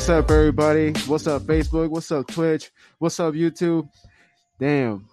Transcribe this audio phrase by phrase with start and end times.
[0.00, 0.92] What's up, everybody?
[1.06, 1.90] What's up, Facebook?
[1.90, 2.70] What's up, Twitch?
[2.98, 3.86] What's up, YouTube?
[4.58, 5.06] Damn,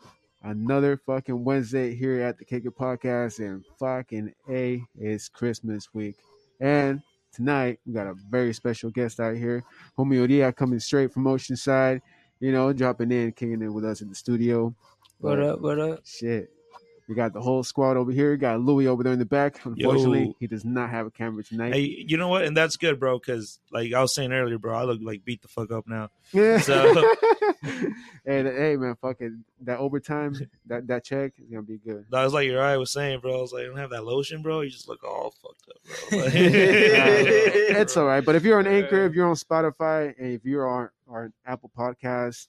[0.44, 6.16] another fucking Wednesday here at the It Podcast, and fucking A is Christmas week.
[6.62, 7.02] And
[7.34, 9.62] tonight, we got a very special guest out here,
[10.00, 12.00] Homie Odia, coming straight from Oceanside,
[12.40, 14.74] you know, dropping in, kicking it with us in the studio.
[15.20, 15.60] What But up?
[15.60, 16.00] What up?
[16.06, 16.50] Shit.
[17.08, 18.32] We got the whole squad over here.
[18.32, 19.64] We got Louis over there in the back.
[19.64, 20.36] Unfortunately, Yo.
[20.42, 21.74] he does not have a camera tonight.
[21.74, 22.44] Hey, you know what?
[22.44, 23.18] And that's good, bro.
[23.18, 26.10] Because like I was saying earlier, bro, I look like beat the fuck up now.
[26.34, 26.60] Yeah.
[26.60, 27.16] So-
[27.64, 30.36] hey, hey, man, fucking that overtime,
[30.66, 32.06] that that check is gonna be good.
[32.12, 33.38] I was like, your eye was saying, bro.
[33.38, 34.62] I was like, I don't have that lotion, bro.
[34.62, 36.20] You just look all fucked up, bro.
[36.26, 38.24] Like- it's all right.
[38.26, 41.72] But if you're on Anchor, if you're on Spotify, and if you're on our Apple
[41.78, 42.48] Podcast,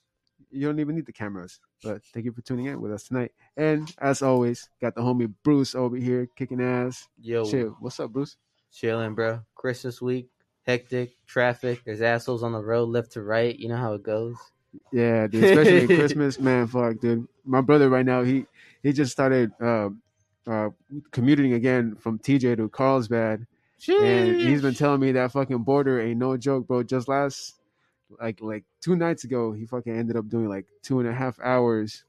[0.51, 1.59] you don't even need the cameras.
[1.83, 3.31] But thank you for tuning in with us tonight.
[3.55, 7.07] And as always, got the homie Bruce over here kicking ass.
[7.21, 8.35] Yo, Shit, what's up, Bruce?
[8.71, 9.41] chilling, bro.
[9.55, 10.29] Christmas week,
[10.65, 11.81] hectic, traffic.
[11.85, 13.57] There's assholes on the road, left to right.
[13.57, 14.35] You know how it goes.
[14.91, 16.67] Yeah, dude, especially Christmas, man.
[16.67, 17.27] Fuck, dude.
[17.45, 18.45] My brother right now, he
[18.83, 19.89] he just started uh,
[20.45, 20.69] uh,
[21.11, 23.47] commuting again from TJ to Carlsbad,
[23.87, 26.83] and he's been telling me that fucking border ain't no joke, bro.
[26.83, 27.58] Just last
[28.19, 31.39] like like two nights ago, he fucking ended up doing like two and a half
[31.41, 32.03] hours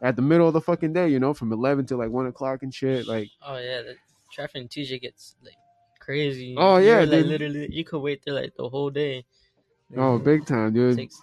[0.00, 2.62] at the middle of the fucking day, you know, from eleven to like one o'clock
[2.62, 3.06] and shit.
[3.06, 3.96] Like, Oh yeah, the
[4.32, 5.54] traffic in TJ gets like
[6.00, 6.54] crazy.
[6.58, 7.26] Oh, You're, yeah, like, dude.
[7.26, 9.24] literally, you could wait there like the whole day.
[9.96, 10.96] oh, big time, dude.
[10.96, 11.20] Takes,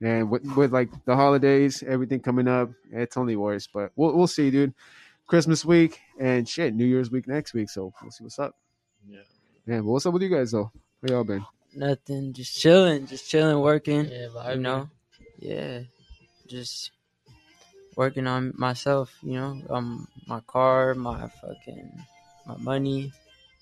[0.00, 3.66] And with, with like the holidays, everything coming up, it's only worse.
[3.66, 4.74] But we'll we'll see, dude.
[5.26, 7.70] Christmas week and shit, New Year's week next week.
[7.70, 8.54] So we'll see what's up.
[9.08, 9.18] Yeah.
[9.66, 10.70] Yeah, but what's up with you guys though?
[11.00, 11.44] Where y'all been?
[11.76, 14.06] Nothing, just chilling, just chilling, working.
[14.06, 14.88] Yeah, you know,
[15.38, 15.80] yeah,
[16.46, 16.90] just
[17.96, 19.14] working on myself.
[19.22, 21.92] You know, um, my car, my fucking,
[22.46, 23.12] my money,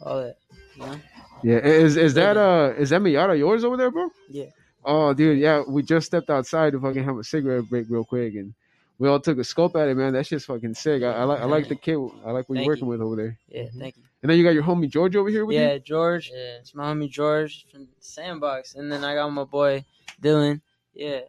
[0.01, 0.37] all that.
[0.77, 1.01] You know,
[1.43, 4.11] Yeah, is is that uh is that Miata yours over there, bro?
[4.29, 4.47] Yeah.
[4.85, 8.35] Oh, dude, yeah, we just stepped outside to fucking have a cigarette break real quick,
[8.35, 8.55] and
[9.01, 10.13] we all took a scope at it, man.
[10.13, 11.03] That shit's fucking sick.
[11.03, 11.97] I, I like I like the kid.
[12.25, 12.91] I like what you're working you.
[12.91, 13.39] with over there.
[13.49, 13.65] yeah.
[13.77, 14.03] Thank you.
[14.23, 15.69] And then you got your homie George over here with Yeah, you.
[15.73, 16.31] Yeah, George.
[16.33, 16.59] Yeah.
[16.61, 19.85] It's my homie George from Sandbox, and then I got my boy
[20.23, 20.61] Dylan.
[20.95, 21.21] Yeah,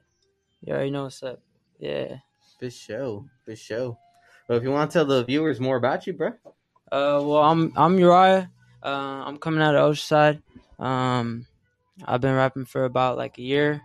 [0.62, 1.40] you already know what's up.
[1.80, 2.18] Yeah.
[2.60, 3.98] For show, for show.
[4.48, 6.28] Well, if you want to tell the viewers more about you, bro.
[6.92, 8.52] Uh, well, I'm I'm Uriah.
[8.84, 10.42] Uh, I'm coming out of Oceanside.
[10.78, 11.46] Um,
[12.04, 13.82] I've been rapping for about like a year,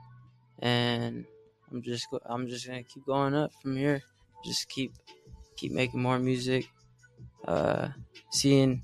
[0.58, 1.24] and
[1.70, 4.02] I'm just I'm just gonna keep going up from here.
[4.44, 4.92] Just keep
[5.56, 6.66] keep making more music.
[7.46, 7.88] Uh,
[8.30, 8.82] seeing,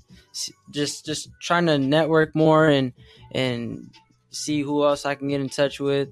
[0.71, 2.93] just just trying to network more and
[3.31, 3.89] and
[4.29, 6.09] see who else I can get in touch with.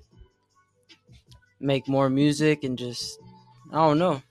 [1.60, 3.20] Make more music and just
[3.72, 4.22] I don't know,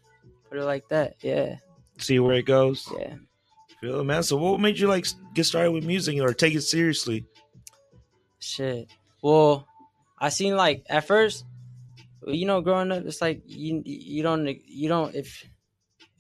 [0.48, 1.14] put it like that.
[1.22, 1.56] Yeah,
[1.98, 2.88] See where it goes.
[2.98, 3.14] yeah.
[3.80, 4.22] Feel it, man.
[4.22, 7.24] So, what made you like get started with music or take it seriously?
[8.38, 8.88] Shit.
[9.22, 9.66] Well,
[10.18, 11.44] I seen like at first,
[12.26, 15.44] you know, growing up, it's like you you don't you don't if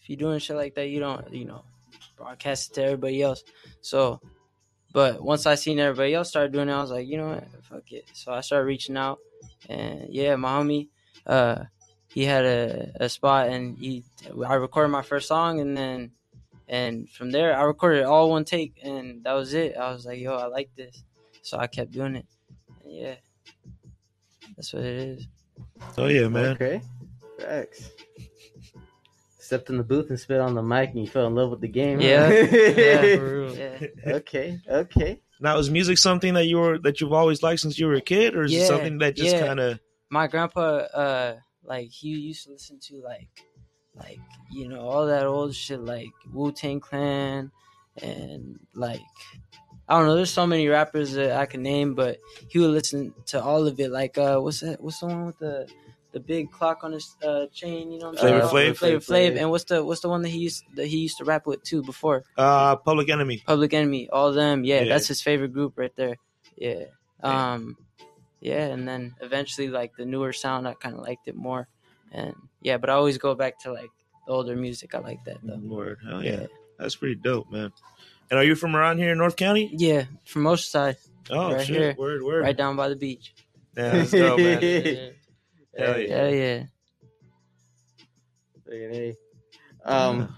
[0.00, 1.64] if you're doing shit like that, you don't you know
[2.16, 3.42] broadcast it to everybody else.
[3.80, 4.20] So,
[4.92, 7.64] but once I seen everybody else start doing it, I was like, you know what,
[7.64, 8.04] fuck it.
[8.12, 9.18] So I started reaching out,
[9.68, 10.88] and yeah, my homie,
[11.26, 11.64] uh,
[12.08, 14.04] he had a, a spot, and he
[14.46, 16.12] I recorded my first song, and then
[16.68, 19.76] and from there I recorded all one take, and that was it.
[19.76, 21.02] I was like, yo, I like this.
[21.42, 22.26] So I kept doing it.
[22.84, 23.14] And yeah.
[24.56, 25.26] That's what it is.
[25.98, 26.46] Oh yeah, man.
[26.52, 26.80] Okay.
[27.38, 27.90] Facts.
[29.38, 31.60] Stepped in the booth and spit on the mic, and you fell in love with
[31.60, 32.00] the game.
[32.00, 32.28] Yeah.
[32.28, 33.16] yeah.
[33.16, 33.56] For real.
[33.56, 34.12] Yeah.
[34.14, 34.58] okay.
[34.68, 35.20] Okay.
[35.40, 38.00] Now, is music something that you were that you've always liked since you were a
[38.00, 39.46] kid, or is Yeah, it something that just yeah.
[39.46, 39.80] kind of
[40.10, 43.28] My grandpa, uh, like he used to listen to like
[43.96, 44.18] like,
[44.52, 47.50] you know, all that old shit like Wu Tang Clan
[48.00, 49.00] and like
[49.90, 53.12] I don't know, there's so many rappers that I can name, but he would listen
[53.26, 53.90] to all of it.
[53.90, 55.68] Like uh what's that what's the one with the
[56.12, 58.72] the big clock on his uh, chain, you know what I'm Flavor saying?
[58.74, 58.76] Flav?
[58.78, 59.32] Flavor Flav.
[59.32, 59.40] Flav.
[59.40, 61.62] And what's the what's the one that he used that he used to rap with
[61.64, 62.22] too before?
[62.38, 63.42] uh Public Enemy?
[63.44, 64.62] Public Enemy, all them.
[64.64, 64.94] Yeah, Yeah.
[64.94, 66.16] that's his favorite group right there.
[66.56, 66.84] Yeah.
[67.24, 67.52] Yeah.
[67.52, 67.76] Um
[68.40, 71.66] yeah, and then eventually like the newer sound I kinda liked it more.
[72.12, 73.90] And yeah, but I always go back to like
[74.26, 74.94] the older music.
[74.94, 75.58] I like that though.
[75.62, 76.46] Lord, hell yeah,
[76.78, 77.72] that's pretty dope, man.
[78.30, 79.70] And are you from around here in North County?
[79.72, 80.96] Yeah, from Oceanside,
[81.30, 81.94] Oh Right shit, here.
[81.98, 82.42] word, word.
[82.42, 83.34] right down by the beach.
[83.76, 84.60] Yeah, let's go, man.
[85.78, 86.28] Yeah, Hell yeah.
[86.28, 86.62] yeah.
[88.68, 88.88] yeah.
[88.92, 89.16] Hey,
[89.84, 90.36] Um,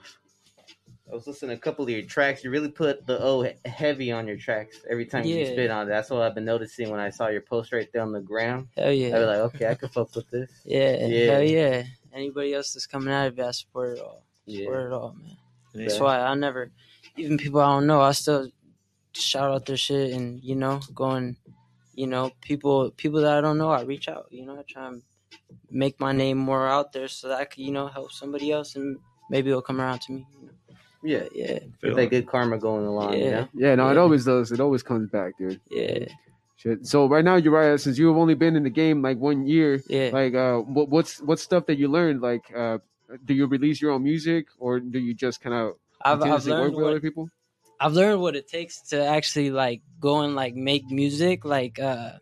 [1.10, 2.44] I was listening to a couple of your tracks.
[2.44, 5.46] You really put the O heavy on your tracks every time you Yeah.
[5.52, 5.90] spit on it.
[5.90, 8.68] That's what I've been noticing when I saw your post right there on the ground.
[8.76, 9.06] Hell yeah!
[9.08, 9.18] I yeah.
[9.18, 10.50] was like, okay, I could fuck with this.
[10.64, 11.32] Yeah, Yeah.
[11.32, 11.82] hell yeah.
[12.14, 14.22] Anybody else that's coming out of it, I support it all.
[14.46, 14.64] Yeah.
[14.66, 15.36] Support it all, man.
[15.74, 15.86] Yeah.
[15.88, 16.70] That's why I never,
[17.16, 18.48] even people I don't know, I still
[19.14, 21.36] shout out their shit and you know go and
[21.94, 24.26] you know, people people that I don't know, I reach out.
[24.30, 25.02] You know, I try and
[25.70, 28.76] make my name more out there so that I could, you know, help somebody else
[28.76, 28.98] and
[29.30, 30.26] maybe it'll come around to me.
[30.40, 30.52] You know?
[31.04, 33.14] Yeah, yeah, Get that good karma going along.
[33.14, 33.18] Yeah.
[33.18, 33.46] Yeah.
[33.54, 34.52] Yeah, no, it always does.
[34.52, 35.60] It always comes back, dude.
[35.70, 36.06] yeah,
[36.56, 36.86] Shit.
[36.86, 40.10] So right now, Uriah, since you've only been in the game like one year, yeah.
[40.12, 42.22] like uh, what, what's what's stuff that you learned?
[42.22, 42.78] Like, uh,
[43.24, 45.74] do you release your own music or do you just kind of
[46.04, 47.28] I've, I've learned with what, other people?
[47.80, 52.12] I've learned what it takes to actually like go and like make music like uh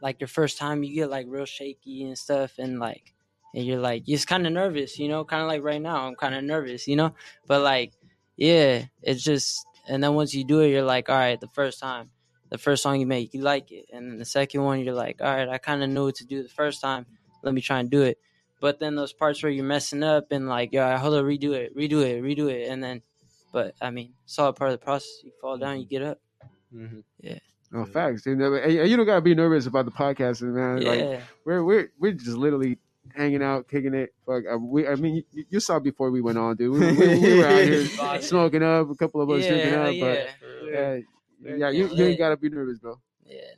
[0.00, 3.14] like your first time you get like real shaky and stuff and like
[3.54, 6.14] and you're like you're kind of nervous you know kind of like right now i'm
[6.14, 7.12] kind of nervous you know
[7.46, 7.92] but like
[8.36, 11.80] yeah it's just and then once you do it you're like all right the first
[11.80, 12.10] time
[12.50, 15.20] the first song you make you like it and then the second one you're like
[15.20, 17.04] all right i kind of knew what to do the first time
[17.42, 18.18] let me try and do it
[18.60, 21.76] but then those parts where you're messing up and like yeah hold on redo it
[21.76, 23.02] redo it redo it and then
[23.52, 25.20] but I mean, it's all part of the process.
[25.24, 26.20] You fall down, you get up.
[26.74, 27.02] Mhm.
[27.72, 28.26] Oh, facts.
[28.26, 30.82] And, and you don't gotta be nervous about the podcast, man.
[30.82, 32.78] Yeah, Like we're we're we're just literally
[33.14, 34.14] hanging out, kicking it.
[34.26, 34.86] Fuck, uh, we.
[34.86, 36.72] I mean, you, you saw before we went on, dude.
[36.78, 39.94] We, we, we were out here smoking up, a couple of us yeah, drinking up,
[39.94, 40.00] yeah.
[40.00, 40.28] but
[40.62, 42.98] We're yeah, you, you ain't gotta be nervous, bro.
[43.26, 43.40] yeah,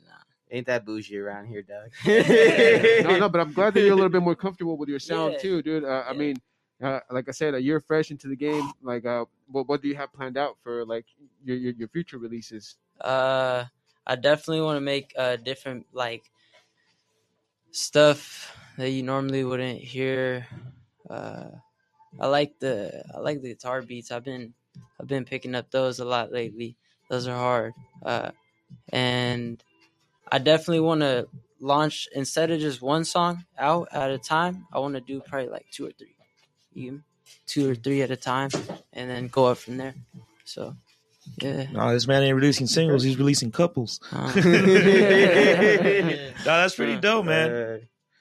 [0.51, 1.91] Ain't that bougie around here, Doug?
[2.05, 5.33] no, no, but I'm glad that you're a little bit more comfortable with your sound
[5.33, 5.39] Yeah.
[5.39, 5.85] too, dude.
[5.85, 6.35] Uh, I mean,
[6.83, 8.73] uh, like I said, you're fresh into the game.
[8.81, 11.05] Like, uh, what what do you have planned out for like
[11.43, 12.75] your your, your future releases?
[12.99, 13.63] Uh,
[14.05, 16.29] I definitely want to make uh different like
[17.71, 20.45] stuff that you normally wouldn't hear.
[21.09, 21.45] Uh,
[22.19, 24.11] I like the I like the guitar beats.
[24.11, 24.53] I've been
[24.99, 26.75] I've been picking up those a lot lately.
[27.09, 27.73] Those are hard.
[28.03, 28.31] Uh,
[28.91, 29.63] and
[30.31, 31.27] I definitely want to
[31.59, 34.65] launch instead of just one song out at a time.
[34.73, 36.15] I want to do probably like two or three,
[36.73, 37.01] you
[37.47, 38.49] two or three at a time,
[38.93, 39.93] and then go up from there.
[40.45, 40.75] So,
[41.41, 41.67] yeah.
[41.71, 43.03] No, this man ain't releasing singles.
[43.03, 43.99] He's releasing couples.
[44.11, 44.31] Uh,
[46.43, 47.51] No, that's pretty dope, man.
[47.51, 47.77] Uh,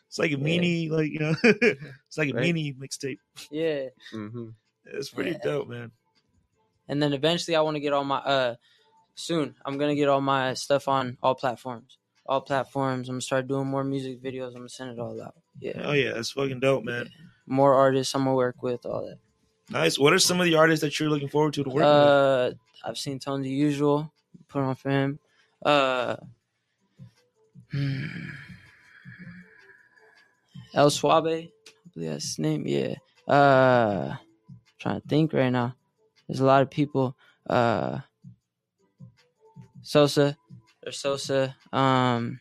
[0.09, 2.43] It's like a mini, like you know, it's like a Right.
[2.43, 3.19] mini mixtape.
[3.51, 3.87] yeah.
[4.13, 4.55] mhm.
[4.85, 5.39] It's pretty Yeah.
[5.43, 5.93] dope, man.
[6.89, 8.57] And then eventually, I want to get all my uh
[9.15, 9.55] soon.
[9.65, 11.97] I'm gonna get all my stuff on all platforms.
[12.31, 13.09] All platforms.
[13.09, 14.51] I'm gonna start doing more music videos.
[14.51, 15.35] I'm gonna send it all out.
[15.59, 15.83] Yeah.
[15.83, 17.11] Oh yeah, that's fucking dope, man.
[17.49, 18.87] More artists I'm gonna work with.
[18.87, 19.19] All that.
[19.69, 19.99] Nice.
[19.99, 21.85] What are some of the artists that you're looking forward to to work with?
[21.85, 22.53] Uh,
[22.85, 24.13] I've seen Tone the Usual.
[24.47, 25.19] Put on for him.
[25.67, 26.17] Uh,
[27.73, 28.07] hmm.
[30.73, 31.27] El Suave.
[31.27, 31.51] I
[31.95, 32.65] believe that's his name.
[32.65, 32.95] Yeah.
[33.27, 34.15] Uh,
[34.79, 35.75] trying to think right now.
[36.29, 37.17] There's a lot of people.
[37.49, 37.99] Uh,
[39.83, 40.37] Sosa.
[40.83, 41.57] There's Sosa.
[41.73, 42.41] Um.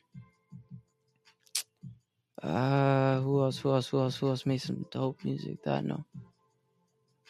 [2.42, 3.60] Uh, who else?
[3.60, 3.88] Who else?
[3.90, 4.18] Who else?
[4.18, 6.06] Who else made some dope music that I know?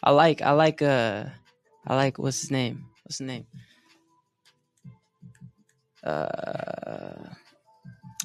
[0.03, 0.41] I like.
[0.41, 0.81] I like.
[0.81, 1.25] Uh,
[1.87, 2.19] I like.
[2.19, 2.85] What's his name?
[3.03, 3.47] What's his name?
[6.03, 7.29] Uh,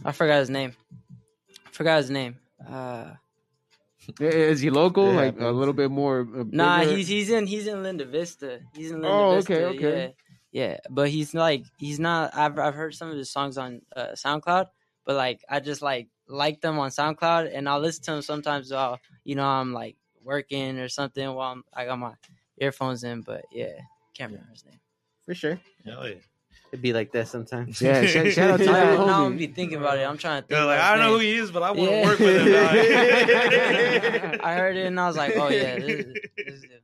[0.05, 0.75] I forgot his name.
[1.67, 2.37] I forgot his name.
[2.65, 3.15] Uh,
[4.21, 5.11] Is he local?
[5.11, 6.21] Yeah, like a little bit more.
[6.21, 8.61] Uh, nah, he's he's in he's in Linda Vista.
[8.77, 9.55] He's in Linda Oh, Vista.
[9.55, 10.15] Oh, okay, okay.
[10.55, 12.35] Yeah, yeah, but he's like he's not.
[12.35, 14.67] I've I've heard some of his songs on uh, SoundCloud,
[15.05, 18.73] but like I just like like them on SoundCloud, and I'll listen to them sometimes
[18.73, 22.13] while you know I'm like working or something while I'm, I got my
[22.59, 23.23] earphones in.
[23.23, 23.73] But yeah,
[24.17, 24.79] can't remember his name.
[25.27, 25.59] For sure.
[25.85, 26.15] Hell yeah.
[26.73, 27.81] It'd be like that sometimes.
[27.83, 29.39] Yeah, shout, shout out to now, that now I'm homie.
[29.39, 30.03] be thinking about it.
[30.03, 30.57] I'm trying to think.
[30.57, 32.05] They're like, I don't know who he is, but I want to Yeah.
[32.05, 34.41] work with him.
[34.45, 36.71] I heard it and I was like, oh yeah, this is, this is it.
[36.73, 36.79] Yeah.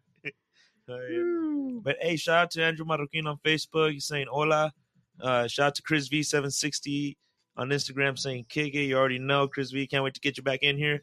[1.83, 3.93] But hey, shout out to Andrew Marroquin on Facebook.
[3.93, 4.73] He's saying hola.
[5.21, 7.17] Uh, shout out to Chris V760
[7.57, 8.85] on Instagram saying kick it.
[8.85, 9.87] You already know Chris V.
[9.87, 11.01] Can't wait to get you back in here.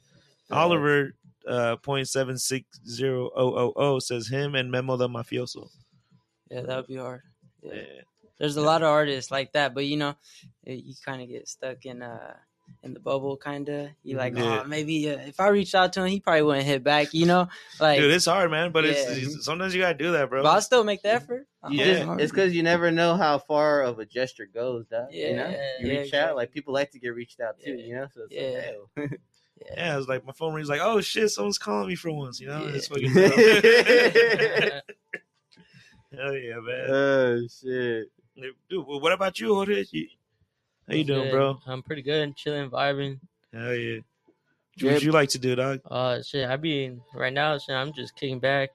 [0.49, 1.13] Oliver
[1.47, 5.69] uh, point seven six zero oh oh oh says him and Memo the Mafioso.
[6.49, 7.21] Yeah, that would be hard.
[7.61, 7.73] Yeah.
[7.75, 8.01] Yeah.
[8.39, 10.15] There's a lot of artists like that, but you know,
[10.63, 12.33] you kind of get stuck in uh
[12.83, 13.89] in the bubble, kind of.
[14.03, 14.61] You like, Yeah.
[14.63, 17.13] oh, maybe uh, if I reached out to him, he probably wouldn't hit back.
[17.13, 18.71] You know, like, Dude, it's hard, man.
[18.71, 19.25] But it's, Yeah.
[19.29, 20.43] it's sometimes you gotta do that, bro.
[20.43, 21.47] but I'll still make the effort.
[21.63, 22.03] I'll Yeah.
[22.05, 25.07] Just- it's because you never know how far of a gesture goes, dog.
[25.11, 26.19] you know, Yeah, you yeah, reach exactly.
[26.29, 26.35] out.
[26.35, 27.71] Like people like to get reached out too.
[27.71, 27.85] Yeah.
[27.85, 28.71] You know, so it's Yeah.
[28.95, 29.17] like, hey,
[29.75, 32.39] yeah, it's like my phone rings like, oh shit, someone's calling me for once.
[32.39, 32.73] You know, Yeah.
[32.75, 33.33] it's fucking dope.
[36.13, 36.89] Hell yeah, man.
[36.89, 38.07] oh shit.
[38.69, 39.83] Dude, well, what about you, Jorge?
[39.91, 40.07] You-
[40.87, 41.31] How you doing, Good.
[41.31, 41.59] bro?
[41.67, 43.19] I'm pretty good, chilling, vibing.
[43.53, 43.99] Hell yeah.
[44.81, 45.81] What would you like to do, dog?
[45.89, 47.57] Uh, shit, I be right now.
[47.57, 48.69] Shit, I'm just kicking back,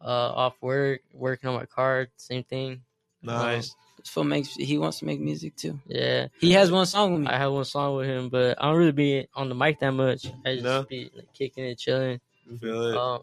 [0.00, 2.08] uh, off work, working on my car.
[2.16, 2.82] Same thing.
[3.22, 3.74] Nice.
[3.98, 5.80] This fool makes he wants to make music too.
[5.86, 7.28] Yeah, He has one song with me.
[7.28, 9.92] I have one song with him, but I don't really be on the mic that
[9.92, 10.26] much.
[10.44, 10.84] I just No?
[10.84, 12.20] be like kicking and chilling.
[12.60, 12.96] Feel it.
[12.96, 13.22] Um,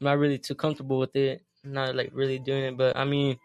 [0.00, 1.42] I'm not really too comfortable with it.
[1.64, 3.38] I'm not like really doing it, but I mean,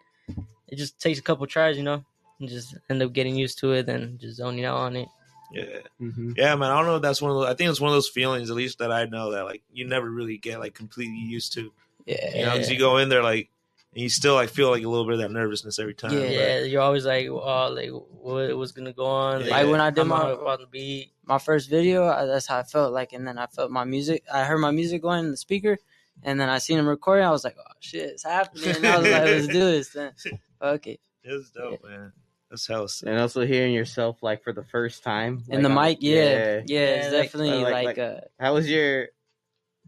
[0.68, 2.04] it just takes a couple tries, you know.
[2.48, 5.08] Just end up getting used to it, and just zoning out on it.
[5.52, 5.64] Yeah,
[6.00, 6.34] Mhm.
[6.36, 6.70] yeah, man.
[6.70, 6.96] I don't know.
[6.96, 7.46] if That's one of those.
[7.46, 9.84] I think it's one of those feelings, at least that I know that like you
[9.86, 11.72] never really get like completely used to.
[12.06, 12.36] Yeah.
[12.36, 13.50] You know, because you go in there like,
[13.92, 16.12] and you still like feel like a little bit of that nervousness every time.
[16.12, 16.20] Yeah.
[16.20, 19.44] but- Yeah, you're always like, oh, like what was gonna go on?
[19.44, 19.50] Yeah.
[19.50, 21.12] Like when I did I'm my up on the beat.
[21.26, 24.24] my first video, I- that's how I felt like, and then I felt my music.
[24.32, 25.76] I heard my music going in the speaker,
[26.22, 27.26] and then I seen him recording.
[27.26, 28.74] I was like, oh shit, it's happening.
[28.76, 29.90] And I was like, let's do this.
[29.90, 30.12] Then
[30.60, 30.98] fuck it.
[31.24, 32.12] It was dope, man.
[32.52, 33.08] That's hell sick.
[33.08, 36.14] And also hearing yourself like for the first time In the like, on- mic, yeah,
[36.14, 36.78] yeah, yeah.
[36.80, 39.08] it's like- definitely like- like, like- uh, How was your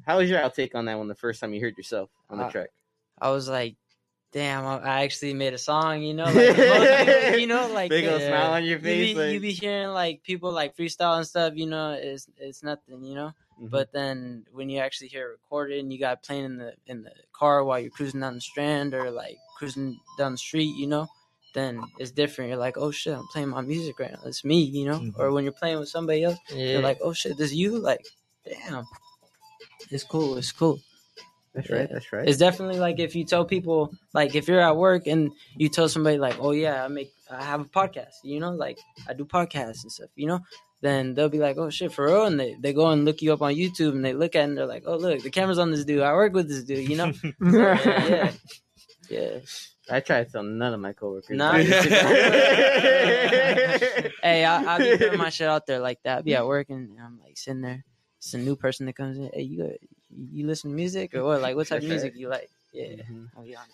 [0.06, 1.08] How was your outtake on that one?
[1.08, 2.70] The first time you heard yourself on the Uh, track.
[3.20, 3.76] I was like,
[4.32, 6.02] damn, I, I actually made a song.
[6.02, 9.14] You know, like people, you know, like Big old uh, smile on your you face.
[9.14, 11.52] be, like- you be hearing like people like freestyle and stuff.
[11.54, 13.04] You know, it's it's nothing.
[13.04, 13.32] You know.
[13.60, 13.70] Mhm.
[13.70, 17.02] But then when you actually hear it recorded and you got playing in the in
[17.04, 20.86] the car while you're cruising down the strand or like cruising down the street, you
[20.88, 21.06] know,
[21.54, 22.50] then it's different.
[22.50, 24.20] You're like, oh shit, I'm playing my music right now.
[24.26, 24.98] It's me, you know.
[24.98, 25.18] Mhm.
[25.18, 27.78] Or when you're playing with somebody else, Yeah, you're like, oh shit, this you.
[27.78, 28.04] Like,
[28.44, 28.84] damn,
[29.90, 30.36] it's cool.
[30.36, 30.80] It's cool.
[31.54, 31.82] that's right.
[31.82, 31.86] yeah.
[31.92, 32.28] That's right.
[32.28, 35.88] It's definitely like if you tell people, like if you're at work and you tell
[35.88, 39.24] somebody like, oh yeah, I make, I have a podcast, you know, like I do
[39.24, 40.40] podcasts and stuff, you know,
[40.80, 43.32] then they'll be like, oh shit, for real, and they, they go and look you
[43.32, 45.58] up on YouTube and they look at it and they're like, oh look, the camera's
[45.58, 48.32] on this dude, I work with this dude, you know, yeah,
[49.08, 49.38] yeah.
[49.90, 51.36] I tried tell None of my coworkers.
[51.36, 51.52] Nah.
[54.22, 56.16] Hey, I, I'll be putting my shit out there like that.
[56.18, 57.84] I'll be at work and I'm like sitting there.
[58.18, 59.30] It's a new person that comes in.
[59.34, 59.76] Hey, you
[60.32, 61.42] you listen to music or what?
[61.42, 62.48] Like, what type of music you like?
[62.72, 63.28] Yeah, Mhm.
[63.36, 63.64] I'll be on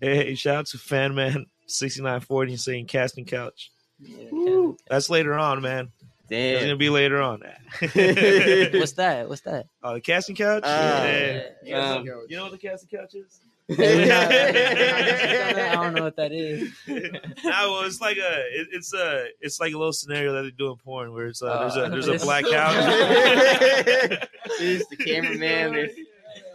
[0.00, 3.70] Hey, shout out to Fanman sixty nine forty saying casting couch.
[4.02, 4.30] it.
[4.32, 4.76] Woo.
[4.90, 5.90] That's later on, man.
[6.28, 7.40] It's gonna be later on.
[7.80, 9.26] What's that?
[9.28, 9.66] What's that?
[9.82, 10.62] Oh, the casting couch.
[10.66, 11.04] Ah.
[11.04, 11.42] yeah.
[11.64, 13.40] You, guys Um, you know what the casting couch is?
[13.68, 16.70] We're not- we're not- I don't know what that is.
[16.88, 17.00] no,
[17.44, 20.70] well, it's like a, it, it's a, it's like a little scenario that they do
[20.70, 24.28] in porn where it's uh, there's a, Uh, there's a black couch.
[24.58, 25.72] She's the cameraman.
[25.72, 25.92] There's,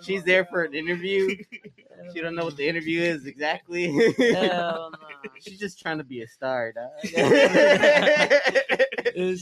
[0.04, 1.36] she's there for an interview.
[2.14, 3.92] She don't know what the interview is exactly.
[4.18, 4.98] Hell no.
[5.40, 6.90] She's just trying to be a star, dog.
[7.04, 7.12] It's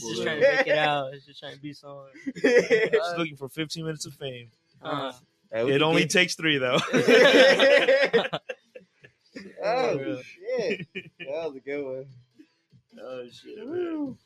[0.00, 1.12] just just trying to make it out.
[1.14, 2.08] It's just trying to be someone.
[2.40, 4.48] She's looking for 15 minutes of fame.
[4.82, 5.12] Uh,
[5.52, 6.78] It only takes three though.
[9.64, 10.86] oh shit!
[11.18, 12.06] That was a good one.
[13.02, 14.16] oh shit, man.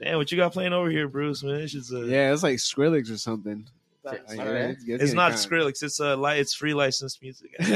[0.00, 1.42] Damn, what you got playing over here, Bruce?
[1.42, 3.66] Man, it's just a, Yeah, it's like Skrillex or something.
[4.02, 4.70] but- Like, All right.
[4.70, 5.82] it's, It's not kinda- Skrillex.
[5.82, 7.50] It's a li- It's free licensed music.
[7.60, 7.70] trying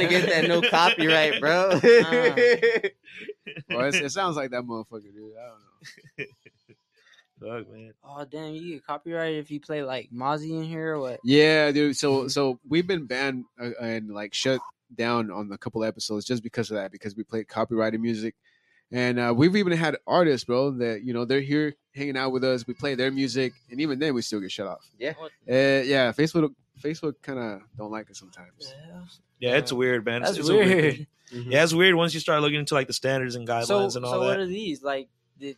[0.00, 1.80] to get that no copyright, bro.
[3.70, 5.32] Well, it sounds like that motherfucker, dude.
[5.36, 5.60] I don't
[6.18, 6.24] know.
[7.40, 7.92] Fuck, man.
[8.04, 8.54] Oh damn!
[8.54, 11.20] You get copyrighted if you play like Mozzie in here or what?
[11.24, 11.96] Yeah, dude.
[11.96, 14.60] So so we've been banned uh, and like shut
[14.94, 18.34] down on a couple episodes just because of that because we played copyrighted music,
[18.90, 22.44] and uh, we've even had artists, bro, that you know they're here hanging out with
[22.44, 22.66] us.
[22.66, 24.84] We play their music, and even then we still get shut off.
[24.98, 25.14] Yeah.
[25.20, 25.24] Uh,
[25.84, 26.12] yeah.
[26.12, 28.74] Facebook Facebook kind of don't like it sometimes.
[29.40, 30.22] Yeah, it's weird, man.
[30.22, 30.94] That's it's a weird weird.
[30.96, 31.06] thing.
[31.30, 34.04] Yeah, it's weird once you start looking into like the standards and guidelines So, and
[34.06, 34.16] all that.
[34.16, 35.10] so what are these like?
[35.38, 35.56] Did,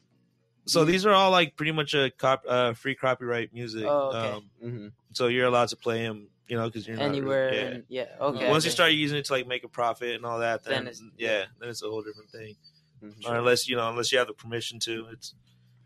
[0.71, 3.85] So these are all like pretty much a cop, uh, free copyright music.
[3.87, 4.37] Oh, okay.
[4.37, 7.53] um, hmm so you're allowed to play them, you know, because you're not anywhere?
[7.53, 7.61] yeah.
[7.61, 8.07] and- yeah.
[8.21, 8.49] Okay.
[8.49, 10.93] Once you start using it to like make a profit and all that, then, Then
[10.93, 12.55] it's- yeah, then it's a whole different thing.
[13.03, 13.29] Mm-hmm.
[13.29, 15.35] Or unless you know, unless you have the permission to, it's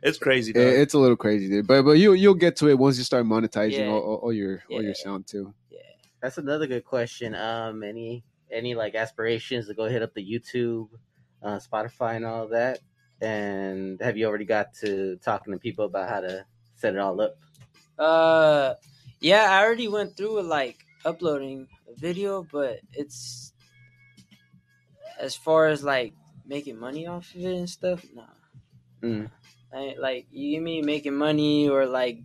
[0.02, 0.50] it's crazy.
[0.50, 0.60] It- Though.
[0.82, 1.66] it's a little crazy, dude.
[1.66, 3.86] But but you you'll get to it once you start monetizing Yeah.
[3.88, 5.54] all, all, all your all your sound too.
[5.70, 5.78] Yeah,
[6.20, 7.34] that's another good question.
[7.34, 10.88] Um, any any like aspirations to go hit up the YouTube,
[11.42, 12.80] uh, Spotify, and all that?
[13.20, 16.44] And have you already got to talking to people about how to
[16.76, 17.36] set it all up?
[17.98, 18.74] Uh,
[19.20, 23.52] yeah, I already went through with like uploading a video, but it's
[25.18, 26.12] as far as like
[26.46, 28.04] making money off of it and stuff.
[28.14, 28.24] Nah,
[29.02, 29.30] Mm.
[29.72, 32.18] I like you mean making money or like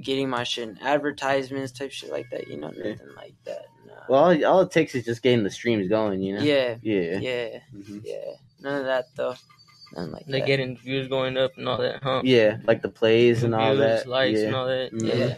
[0.00, 2.48] getting my shit in advertisements type shit like that.
[2.48, 2.90] You know, Yeah.
[2.90, 3.66] nothing like that.
[3.86, 3.92] Nah.
[4.08, 6.20] Well, all, all it takes is just getting the streams going.
[6.22, 6.42] You know.
[6.42, 7.18] yeah, Yeah.
[7.18, 8.02] yeah, Mhm.
[8.04, 8.34] yeah.
[8.60, 9.34] None of that though.
[9.94, 10.46] Nothing like They that.
[10.46, 12.20] getting views going up and all that, huh?
[12.24, 14.06] Yeah, like the plays and all Views, that.
[14.08, 14.46] likes yeah.
[14.46, 14.92] and all that.
[14.92, 15.18] Mhm.
[15.30, 15.36] yeah.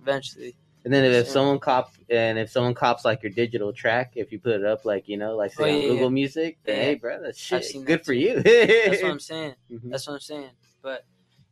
[0.00, 0.56] Eventually.
[0.84, 4.32] And then if, if someone cop and if someone cops like your digital track, if
[4.32, 6.08] you put it up like you know, like say Oh, on Google yeah.
[6.08, 6.82] Music, then Yeah.
[6.84, 7.64] hey, bro, that's shit.
[7.76, 8.40] I've Good that for you.
[8.42, 9.54] That's what I'm saying.
[9.70, 9.90] Mhm.
[9.90, 10.50] That's what I'm saying.
[10.80, 11.04] But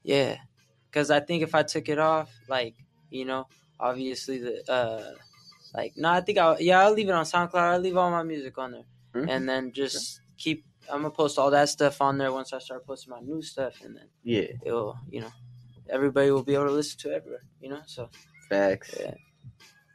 [0.02, 0.36] yeah,
[0.90, 2.74] because I think if I took it off, like
[3.10, 3.46] you know,
[3.78, 5.14] obviously the uh,
[5.74, 7.54] like no, I think I'll yeah I'll leave it on SoundCloud.
[7.56, 9.28] I'll leave all my music on there, Mhm.
[9.28, 10.64] and then just keep.
[10.90, 13.74] I'm gonna post all that stuff on there once I start posting my new stuff,
[13.84, 15.30] and then Yeah, it'll you know
[15.88, 17.42] everybody will be able to listen to it everywhere.
[17.60, 18.08] You know, so
[18.48, 18.94] facts.
[18.98, 19.14] yeah.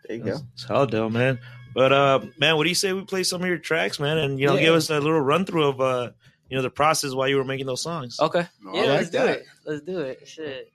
[0.07, 0.37] There you go.
[0.53, 1.39] It's hell dope, man.
[1.73, 4.39] But uh, man, what do you say we play some of your tracks, man, and
[4.39, 4.61] you know, Yeah.
[4.61, 6.11] give us a little run through of uh,
[6.49, 8.19] you know, the process while you were making those songs.
[8.19, 8.45] Okay.
[8.61, 9.45] No, yeah, like let's do it.
[9.65, 10.27] Let's do it.
[10.27, 10.71] Shit.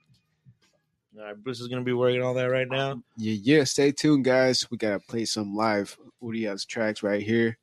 [1.19, 3.01] All right, Bruce is gonna be working on that right now.
[3.15, 3.63] Yeah, yeah.
[3.63, 4.69] Stay tuned, guys.
[4.71, 7.57] We gotta play some live Uriah's tracks right here,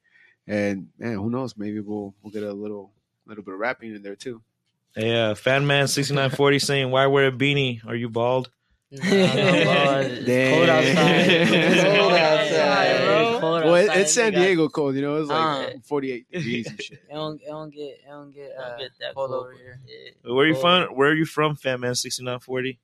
[0.47, 1.57] and man, who knows?
[1.57, 2.93] Maybe we'll we'll get a little
[3.27, 4.43] little bit of rapping in there too.
[4.95, 7.85] Hey, uh, Fanman sixty nine forty saying, "Why wear a beanie?
[7.87, 8.51] Are you bald?"
[8.93, 10.25] Nah, it's
[10.55, 11.31] cold outside.
[11.31, 13.31] It's cold outside, bro.
[13.33, 13.41] bro.
[13.41, 15.17] Cold Well, outside, it's San they got- Diego cold, you know.
[15.17, 15.79] It's like Uh.
[15.85, 16.99] 48 degrees and shit.
[17.11, 19.47] It don't, it don't get, it don't get, Don't uh, get that cold cold.
[19.47, 19.81] over here.
[20.25, 20.33] Yeah.
[20.33, 20.95] Where are you from?
[20.97, 22.79] Where are you from, Fanman sixty nine forty?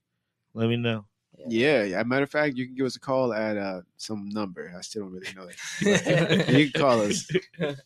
[0.53, 1.05] Let me know.
[1.49, 2.03] Yeah, yeah.
[2.03, 4.73] Matter of fact, you can give us a call at uh, some number.
[4.77, 6.49] I still don't really know that.
[6.49, 7.31] you can call us.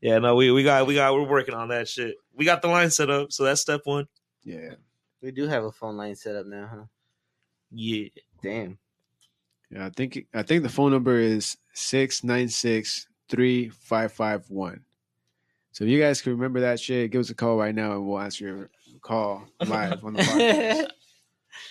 [0.00, 2.14] Yeah, no, we we got we got we're working on that shit.
[2.32, 4.06] We got the line set up, so that's step one.
[4.44, 4.74] Yeah,
[5.20, 6.84] We do have a phone line set up now, huh?
[7.72, 8.06] Yeah.
[8.40, 8.78] Damn.
[9.70, 9.86] yeah.
[9.86, 14.84] I think I think the phone number is six nine six three five five one.
[15.72, 18.06] So if you guys can remember that shit, give us a call right now, and
[18.06, 18.70] we'll answer your
[19.00, 20.86] call live on the podcast.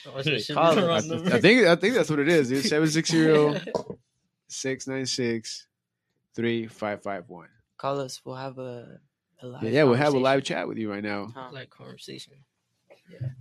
[0.06, 1.34] I, run th- number?
[1.34, 2.65] I think I think that's what it is, dude.
[2.65, 3.60] Seven six zero
[4.48, 5.67] six nine six
[6.36, 7.50] three five five one.
[7.77, 8.22] Call us.
[8.24, 9.00] We'll have a,
[9.41, 11.32] a live Yeah, yeah, we'll have a live chat with you right now.
[11.34, 11.50] Huh.
[11.51, 12.34] like conversation.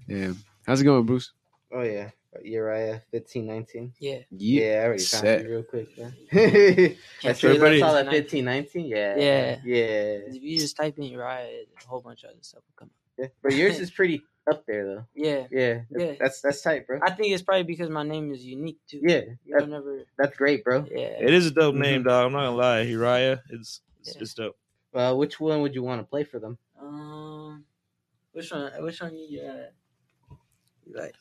[0.07, 0.33] Yeah,
[0.67, 1.33] how's it going, Bruce?
[1.73, 2.11] Oh yeah.
[2.43, 3.93] Uriah fifteen nineteen.
[3.99, 4.19] Yeah.
[4.31, 5.43] Yeah, I already found set.
[5.43, 5.99] you real quick.
[5.99, 6.15] Man.
[7.23, 8.87] that's everybody- all at fifteen nineteen.
[8.87, 9.17] Yeah.
[9.17, 9.59] Yeah.
[9.65, 9.85] Yeah.
[10.29, 13.06] If you just type in Uriah, a whole bunch of other stuff will come up.
[13.19, 13.27] Yeah.
[13.43, 15.05] But yours is pretty up there though.
[15.15, 15.47] Yeah.
[15.51, 15.81] Yeah.
[15.91, 16.15] Yeah.
[16.21, 17.01] That's that's tight, bro.
[17.03, 19.01] I think it's probably because my name is unique too.
[19.03, 19.23] Yeah.
[19.45, 20.05] You That, never.
[20.19, 20.87] that's great, bro.
[20.91, 21.17] Yeah.
[21.21, 21.79] It is a dope Mhm.
[21.81, 22.27] name, dog.
[22.27, 23.43] I'm not gonna lie, Uriah.
[23.51, 24.23] It's it's, Yeah.
[24.23, 24.57] it's dope.
[24.95, 26.57] Uh, which one would you want to play for them?
[26.81, 27.65] Um,
[28.33, 28.71] which one?
[28.83, 29.67] Which one you uh,
[30.87, 31.15] you like?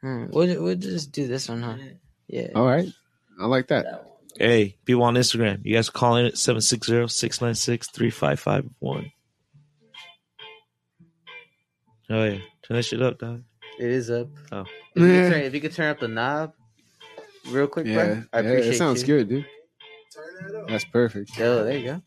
[0.00, 0.26] Hmm.
[0.30, 1.76] We'll we'll just do this one, huh?
[2.28, 2.48] Yeah.
[2.54, 2.88] All right,
[3.40, 3.84] I like that.
[3.84, 4.12] That one.
[4.38, 9.10] Hey, people on Instagram, you guys call in at 760-696-3551.
[12.10, 12.38] Oh yeah.
[12.62, 13.42] Turn that shit up, dog.
[13.78, 14.28] It is up.
[14.52, 14.60] Oh.
[14.60, 16.52] If you, could Yeah, turn, if you could turn up the knob,
[17.48, 18.22] real quick, yeah, bro.
[18.32, 19.06] I yeah, appreciate it sounds you.
[19.06, 19.46] good, dude.
[20.14, 20.68] Turn that up.
[20.68, 21.36] That's perfect.
[21.38, 22.02] Yo, there you go.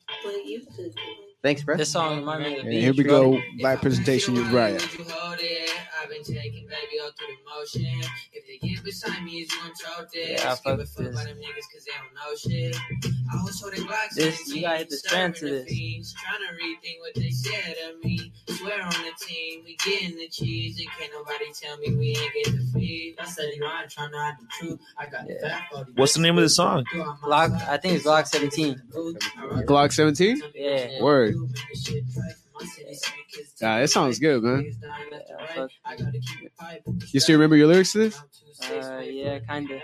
[1.43, 1.77] Thanks, bro.
[1.77, 3.31] This song reminds me of the And beach, here we bro.
[3.33, 4.79] go, live presentation with Uriah.
[7.59, 7.85] Motion.
[8.33, 10.41] If they get beside me, is you gon' choke this?
[10.41, 11.13] Yeah, I Give fuck a fuck this.
[11.15, 12.75] about them niggas cause they don't know shit.
[13.31, 15.73] I was holding Glocks This- you gotta hit the team, strand to serving the this.
[15.73, 18.31] fiends, Trying to rethink what they said of me.
[18.49, 20.79] Swear on the team, we getting the cheese.
[20.79, 23.15] And can't nobody tell me we ain't get the feed.
[23.19, 24.79] I said, you know, I'm trying to hide the truth.
[24.97, 25.35] I got Yeah.
[25.41, 26.85] fat for What's the name of the song?
[26.93, 27.51] Glock.
[27.67, 28.81] I think it's Glock 17.
[29.67, 30.41] Glock 17?
[30.55, 31.01] Yeah.
[31.01, 31.35] Word.
[33.61, 34.71] Yeah, it sounds good, man.
[37.11, 38.21] You still remember your lyrics to this?
[38.69, 39.81] Uh, yeah, kinda.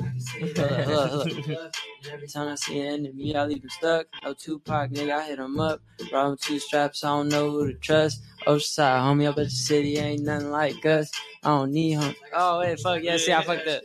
[0.00, 0.54] Every
[2.32, 4.06] time I see an enemy, I leave him stuck.
[4.22, 5.80] No Tupac, nigga, I hit him up.
[6.12, 8.22] Robbing two straps, I don't know who to trust.
[8.46, 11.10] Oceanside, homie, I bet the city ain't nothing like us.
[11.42, 12.14] I don't need him.
[12.32, 13.82] Oh, wait, fuck, yeah, see, I fucked up.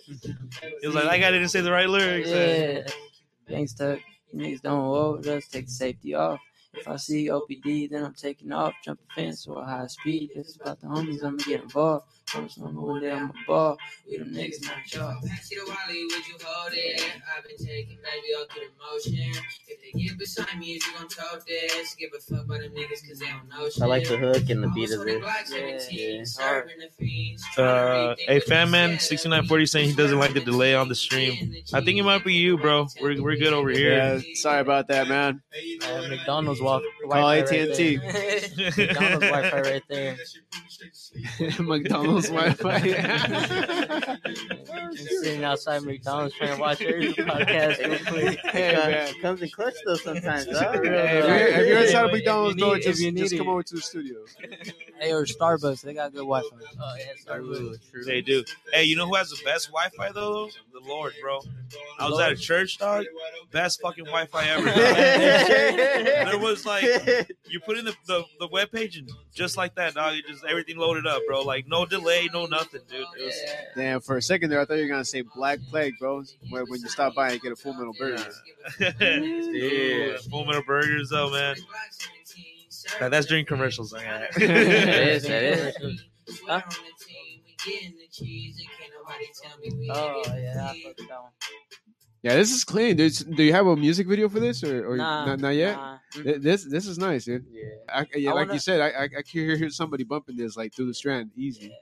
[0.82, 2.30] It was like that guy didn't say the right lyrics.
[2.30, 2.88] Yeah.
[3.50, 4.00] Gangsta,
[4.32, 6.40] you niggas don't overdose, take the safety off.
[6.74, 10.32] If I see OPD, then I'm taking off, jumping fence or high speed.
[10.36, 12.06] Is about the homies, I'ma get involved.
[12.28, 13.78] Promise I'm one day I'm a ball.
[14.10, 15.16] We them niggas, not y'all.
[15.28, 17.02] Pass it to Wally, would you hold it?
[17.38, 19.44] I've been taking baby all through the motion.
[19.68, 21.94] If they get beside me, is you gon' tote this?
[21.96, 23.84] Give a fuck about them niggas cause they don't know shit.
[23.84, 25.22] I like the hook and the beat of it.
[25.22, 26.40] this.
[27.58, 31.54] Uh, hey, Fanman sixty nine forty saying he doesn't like the delay on the stream.
[31.74, 32.88] I think it might be you, bro.
[33.02, 34.36] We're we're good over Yeah, here.
[34.36, 35.42] sorry about that, man.
[35.84, 36.82] Uh, McDonald's walk.
[37.12, 37.98] Call AT&T.
[37.98, 38.42] there.
[38.78, 40.18] McDonald's Wi-Fi right there.
[41.60, 42.78] McDonald's Wi-Fi.
[44.74, 48.40] I'm sitting outside McDonald's trying to watch their podcast real quick.
[48.52, 49.14] hey, man.
[49.22, 50.46] Comes in clutch though sometimes.
[50.48, 50.84] dog.
[50.86, 53.12] Hey, if you're, if you're inside of If you McDonald's, need- though, if just, you
[53.12, 53.38] just it.
[53.38, 54.20] come over to the studio.
[55.00, 56.48] Hey, or Starbucks, they got good Wi Fi.
[56.82, 58.04] Oh, yeah, Ooh, true.
[58.06, 58.44] They do.
[58.72, 60.50] Hey, you know who has the best Wi-Fi though?
[60.74, 61.40] The Lord, bro.
[62.00, 63.06] I was at a church, dog.
[63.52, 64.66] Best fucking Wi-Fi ever.
[64.72, 66.84] there was like
[67.48, 70.14] you put in the, the the web page and just like that, dog.
[70.16, 71.42] It just everything loaded up, bro.
[71.42, 72.03] Like no delay,
[72.34, 73.06] no nothing, dude.
[73.20, 73.36] It was,
[73.76, 76.24] Damn, for a second there, I thought you were gonna say Black Plague, bro.
[76.50, 78.24] Where when you stop by and get a full metal burger.
[78.80, 81.56] yeah, full metal burgers though, man.
[83.00, 83.94] That- that's during commercials.
[83.94, 86.04] I got That is, that is.
[86.48, 86.62] Huh?
[89.92, 91.32] Oh, yeah, I fucked that one.
[92.22, 93.36] Yeah, this is clean, dude.
[93.36, 95.76] Do you have a music video for this, or, or Nah, not, not yet?
[95.76, 95.98] Nah.
[96.24, 97.46] This this is nice, dude.
[97.52, 97.64] Yeah.
[97.90, 100.56] I, yeah, I like wanna- you said, I, I I can hear somebody bumping this
[100.56, 101.74] like through the strand, easy.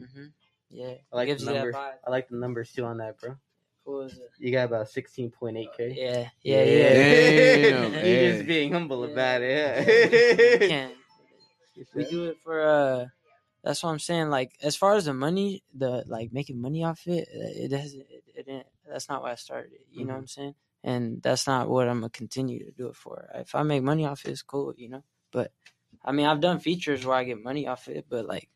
[0.00, 0.32] Mhm.
[0.70, 1.74] Yeah, I like gives the you numbers.
[1.74, 2.00] that.
[2.06, 3.36] I like the numbers too on that, bro.
[3.84, 4.30] What was it?
[4.38, 5.94] You got about sixteen point eight k.
[5.96, 6.92] Yeah, yeah, yeah.
[6.94, 8.32] Damn, you hey.
[8.32, 9.12] just being humble Yeah.
[9.12, 10.60] about We it.
[10.68, 10.92] can.
[11.94, 13.06] We do it for uh.
[13.62, 14.30] That's what I'm saying.
[14.30, 18.00] Like as far as the money, the like making money off it, it doesn't.
[18.00, 18.66] It, it didn't.
[18.88, 19.72] That's not why I started.
[19.72, 20.54] it, You know what I'm saying?
[20.82, 23.28] And that's not what I'm gonna continue to do it for.
[23.34, 24.72] If I make money off it, it's cool.
[24.76, 25.02] You know.
[25.30, 25.52] But
[26.04, 28.48] I mean, I've done features where I get money off it, but like,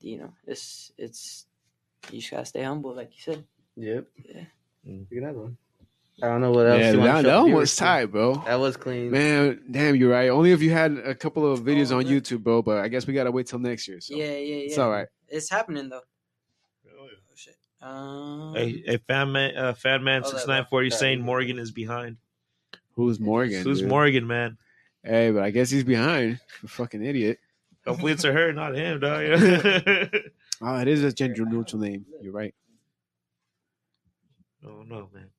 [0.00, 1.46] you know, it's it's
[2.10, 3.44] you just gotta stay humble, like you said.
[3.76, 4.06] Yep.
[4.24, 4.44] Yeah.
[4.86, 5.06] Mm.
[5.10, 5.56] Look at that one.
[6.22, 6.80] I don't know what else.
[6.80, 8.36] Yeah, you wanna that, show that one was tight, bro.
[8.46, 9.10] That was clean.
[9.10, 10.30] Man, damn, you're right.
[10.30, 12.12] Only if you had a couple of videos Oh, on man.
[12.12, 12.62] YouTube, bro.
[12.62, 14.00] But I guess we gotta wait till next year.
[14.00, 14.56] So Yeah, yeah, yeah.
[14.66, 15.08] it's all right.
[15.28, 16.00] It's happening though.
[16.86, 17.10] Really?
[17.12, 17.56] Oh shit.
[17.82, 21.20] Um, Hey, hey, fan man, uh, fan man, Oh, since that- nine forty, that- saying
[21.20, 22.16] Morgan is behind.
[22.94, 23.62] Who's Morgan?
[23.62, 23.88] Who's dude?
[23.90, 24.56] Morgan, man?
[25.04, 26.40] Hey, but I guess he's behind.
[26.64, 27.38] A fucking idiot.
[27.86, 29.24] Hopefully it's her, not him, dog.
[30.62, 32.04] Oh, it is a gender neutral name.
[32.20, 32.54] You're right.
[34.66, 35.30] oh no, man.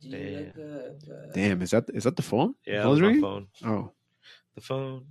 [0.00, 2.54] do you look up, uh, Damn, is that is that the phone?
[2.66, 3.22] Yeah, that Phone's my ringing?
[3.22, 3.46] phone.
[3.64, 3.90] Oh,
[4.54, 5.06] The phone.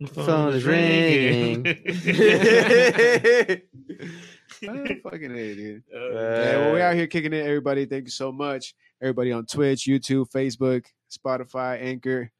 [0.00, 1.64] The phone is ringing.
[5.02, 5.82] Fucking idiot, dude.
[5.94, 7.86] Uh, Yeah, well, we out here kicking it, everybody.
[7.86, 12.30] Thank you so much, everybody on Twitch, YouTube, Facebook, Spotify, Anchor.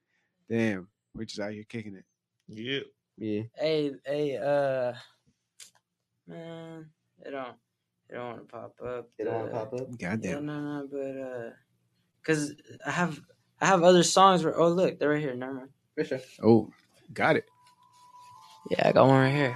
[0.50, 2.04] Damn, we're just out here kicking it.
[2.48, 2.80] yeah.
[3.16, 3.42] yeah.
[3.54, 4.92] Hey, hey, uh,
[6.26, 6.86] man,
[7.24, 7.54] it don't,
[8.08, 9.08] it don't want to pop up.
[9.18, 9.88] It don't want to pop up.
[9.98, 10.46] Yeah, Goddamn.
[10.46, 11.50] no, no, but uh,
[12.24, 12.52] cause
[12.86, 13.20] I have,
[13.60, 14.58] I have other songs where.
[14.58, 15.34] Oh, look, they're right here.
[15.34, 15.68] Never mind.
[15.94, 16.20] For sure.
[16.42, 16.70] Oh,
[17.12, 17.44] got it.
[18.70, 19.52] Yeah, I got one right here.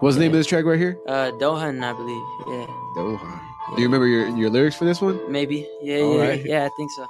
[0.00, 0.98] What's the name of this track right here?
[1.06, 2.22] Uh, Dohan, I believe.
[2.48, 3.40] Yeah, Doha.
[3.76, 5.30] Do you remember your your lyrics for this one?
[5.30, 5.68] maybe.
[5.82, 6.44] Yeah, All yeah, right.
[6.44, 6.64] yeah.
[6.64, 7.06] I think so.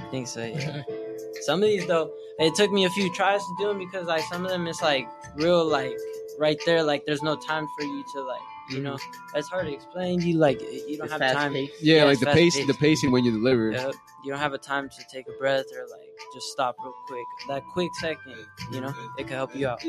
[0.00, 0.44] I think so.
[0.44, 0.82] Yeah.
[1.42, 4.22] some of these though, it took me a few tries to do them because like
[4.24, 5.96] some of them it's like real like
[6.38, 6.82] right there.
[6.82, 8.94] Like there's no time for you to like you know.
[8.96, 9.36] Mm-hmm.
[9.38, 10.20] It's hard to explain.
[10.20, 11.52] You like you don't It's have time.
[11.52, 11.72] paced.
[11.82, 12.68] Yeah, Yeah, like the fast pace, paced.
[12.68, 13.70] the pacing when you deliver.
[13.72, 13.94] Yep.
[14.24, 17.24] You don't have a time to take a breath or like just stop real quick.
[17.48, 18.34] That quick second,
[18.72, 19.80] you know, it can help you out.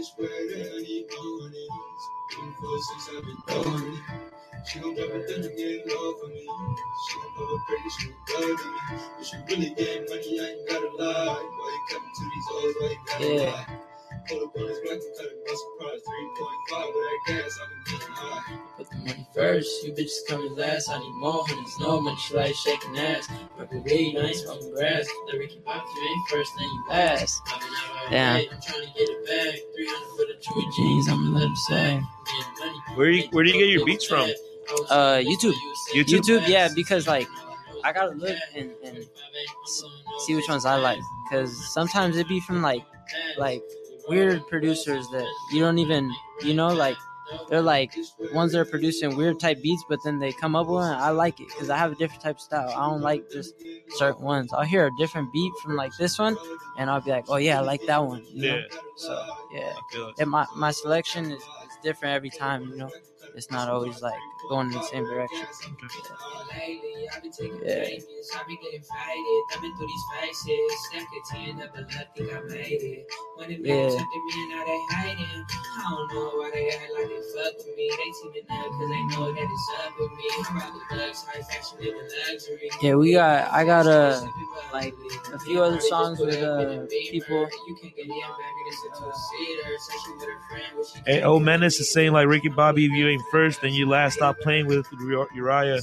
[4.68, 6.42] She gon' drop it then again, love for me.
[7.08, 9.00] She gon' never break it, she gon' love me.
[9.18, 11.26] But she really getting money, I ain't gotta lie.
[11.26, 13.52] Why you coming to these hoes, why you gotta Yeah.
[13.52, 13.68] lie?
[14.28, 16.02] Pull up on this black and cut it by surprise.
[16.06, 18.54] 3.5 with that gas, I've been getting high.
[18.78, 20.90] Put the money first, you bitches coming last.
[20.90, 23.28] I need more honeys, no money, she like shaking ass.
[23.58, 25.08] Purple weed, I ain't smoking grass.
[25.32, 27.42] The Ricky Bobby, you ain't first, then you last.
[27.48, 28.34] I've been out all Damn.
[28.36, 29.60] night, I'm trying to get it back.
[29.74, 32.02] 300 for the Chewy jeans, I'ma let them say.
[32.96, 34.30] Where you- where do you get your beats from?
[34.90, 35.54] Uh, YouTube.
[35.94, 36.20] YouTube?
[36.22, 37.28] YouTube, yeah, because like
[37.84, 39.06] I gotta look and, and
[40.20, 41.00] see which ones I like.
[41.32, 42.84] Cause sometimes it be from like
[43.38, 43.62] like
[44.08, 46.96] weird producers that you don't even you know like
[47.48, 47.96] they're like
[48.34, 50.98] ones that are producing weird type beats, but then they come up with one.
[50.98, 52.70] I like it because I have a different type of style.
[52.70, 53.54] I don't like just
[53.90, 54.52] certain ones.
[54.54, 56.38] I'll hear a different beat from like this one,
[56.78, 58.26] and I'll be like, oh yeah, I like that one.
[58.34, 58.56] You know?
[58.56, 58.78] Yeah.
[58.96, 60.16] So yeah, I feel it.
[60.20, 62.70] and my my selection is, is different every time.
[62.70, 62.92] You know,
[63.36, 65.46] it's not always like going in the same direction.
[67.64, 67.86] Yeah.
[67.86, 70.60] payments, I've been getting faded, thumbing through these faces.
[70.90, 73.08] Stack a 10 up, but I think I made it.
[73.36, 73.90] When it Yeah.
[82.82, 82.96] yeah.
[82.96, 83.52] we got.
[83.52, 84.22] I got uh,
[84.74, 84.94] like
[85.34, 87.44] a few other songs with uh people.
[87.44, 87.50] A a
[91.06, 91.46] Hey, can't O do.
[91.46, 94.68] Menace is saying like Ricky Bobby, if you ain't first, then you last stop playing
[94.68, 94.86] with
[95.36, 95.82] Uriah.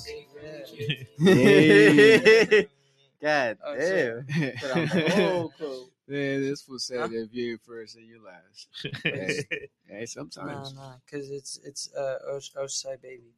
[1.19, 2.69] Hey.
[3.23, 4.27] God Oh, damn.
[4.39, 7.09] Man, Put on the this fool said Huh?
[7.11, 8.69] if you ain't first, then you last.
[9.05, 9.45] Hey,
[9.89, 10.75] hey, Nah, sometimes.
[10.75, 13.35] nah, cause it's it's uh Osh- Osai baby.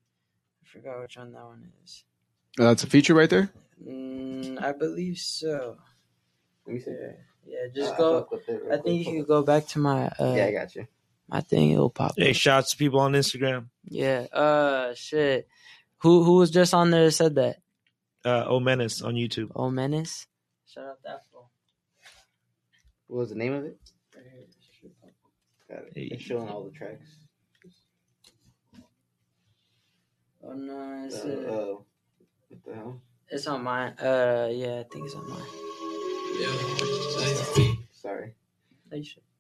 [0.65, 2.05] I forgot which one that one is.
[2.59, 3.51] Oh, that's a feature right there.
[3.87, 5.77] Mm, I believe so.
[6.67, 6.91] Let me see.
[6.91, 7.13] Yeah,
[7.47, 7.69] yeah.
[7.75, 8.19] Just I'll go.
[8.21, 9.17] fuck with it real I think you quick.
[9.19, 10.87] could go back to my uh Yeah, I got you.
[11.29, 11.71] My thing.
[11.71, 12.15] It'll pop.
[12.17, 12.37] hey, up.
[12.37, 13.67] shouts to people on Instagram.
[13.85, 14.27] Yeah.
[14.33, 15.49] Uh, shit.
[15.99, 17.57] Who who was just on there that said that?
[18.25, 19.51] Uh, O Menace on YouTube.
[19.55, 20.27] Oh, Menace.
[20.67, 21.51] Shout out that fool.
[23.07, 23.79] What was the name of it?
[24.15, 24.91] Right here.
[25.71, 25.93] Got it.
[25.95, 26.09] Hey.
[26.13, 27.05] It's showing all the tracks.
[30.43, 31.85] Oh no, it's Uh, uh, oh.
[32.49, 33.01] What the hell?
[33.31, 33.93] it's on mine.
[33.99, 35.43] Uh, yeah, I think it's on mine.
[36.39, 37.75] Yeah.
[37.93, 38.35] Sorry.
[38.93, 38.97] Oh,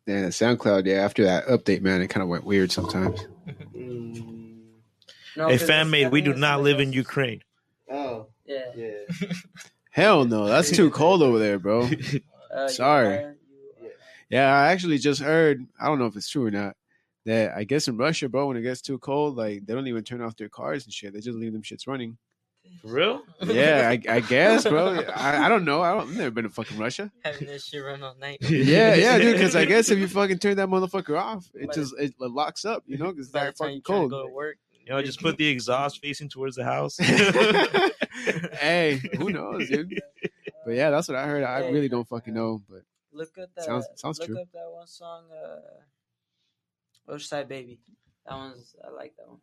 [0.08, 0.86] you should- SoundCloud.
[0.86, 3.20] Yeah, after that update, man, it kind of went weird sometimes.
[3.74, 4.64] Mm.
[5.36, 6.92] No, Hey, 'cause fan made, we do not somebody live in.
[6.92, 7.42] Ukraine.
[7.90, 8.72] Oh, Yeah.
[8.76, 8.92] yeah.
[9.90, 11.88] Hell no, that's too cold over there, bro.
[12.50, 13.08] Uh, Sorry.
[13.14, 13.34] Uriah,
[13.82, 13.90] you-
[14.30, 15.66] Yeah, I actually just heard.
[15.78, 16.76] I don't know if it's true or not,
[17.26, 20.02] that I guess in Russia, bro, when it gets too cold, like they don't even
[20.02, 21.12] turn off their cars and shit.
[21.12, 22.16] They just leave them shits running.
[22.82, 23.22] For real?
[23.42, 25.00] Yeah, I, I guess, bro.
[25.14, 25.82] I, I don't know.
[25.82, 27.10] I don't, I've never been to fucking Russia.
[27.24, 28.38] Having this shit run all night.
[28.42, 29.34] Yeah, yeah, dude.
[29.36, 32.64] Because I guess if you fucking turn that motherfucker off, it But just it locks
[32.64, 32.84] up.
[32.86, 34.10] You know, because it's that fucking you try to cold.
[34.10, 36.96] go to work, You know, just put the exhaust facing towards the house.
[38.58, 40.00] hey, who knows, dude?
[40.64, 41.42] But yeah, that's what I heard.
[41.44, 41.72] I Hey.
[41.72, 43.64] really don't fucking know, but Look at that.
[43.64, 44.38] Sounds- sounds look true.
[44.40, 45.24] up that one song.
[45.32, 47.80] Uh, Oceanside Baby.
[48.26, 48.76] That one's.
[48.86, 49.40] I like that one.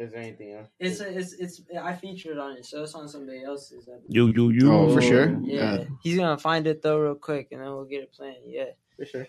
[0.00, 0.68] Is there anything else?
[0.78, 1.60] It's a, it's it's.
[1.78, 3.86] I featured on it, so it's on somebody else's.
[3.86, 4.02] episode.
[4.08, 4.72] you, you, you.
[4.72, 5.38] oh, for sure.
[5.42, 5.84] Yeah, Yeah.
[6.02, 8.40] he's gonna find it though real quick, and then we'll get it playing.
[8.46, 9.26] Yeah, For sure.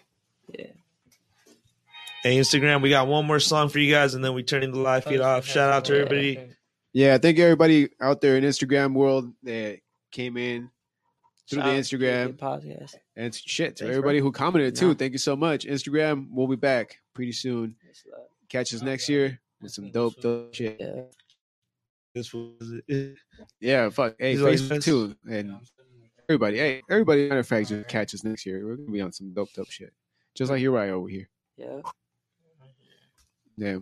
[0.58, 0.68] yeah.
[2.24, 4.80] Hey, Instagram, we got one more song for you guys, and then we turning the
[4.80, 5.46] live feed off.
[5.46, 6.40] Shout out to everybody.
[6.94, 9.80] Yeah, thank you everybody out there in Instagram world that
[10.12, 10.70] came in
[11.50, 12.96] through Shout the Instagram podcast.
[13.18, 14.90] and shit to Thanks, everybody who commented too.
[14.90, 14.94] No.
[14.94, 15.66] Thank you so much.
[15.66, 17.76] Instagram, we'll be back pretty soon.
[18.48, 20.78] Catch us next year with some dope, dope shit.
[20.80, 21.04] Yeah.
[22.14, 23.16] This was it.
[23.60, 24.16] Yeah, fuck.
[24.20, 25.58] Hey, He's Facebook too, and
[26.28, 26.58] everybody.
[26.58, 27.30] Hey, everybody.
[27.30, 28.66] Matter of fact, just catch us next year.
[28.66, 29.94] We're gonna be on some dope, dope shit,
[30.36, 31.30] just like you're right over here.
[31.56, 31.82] Yeah.
[33.56, 33.78] Yeah.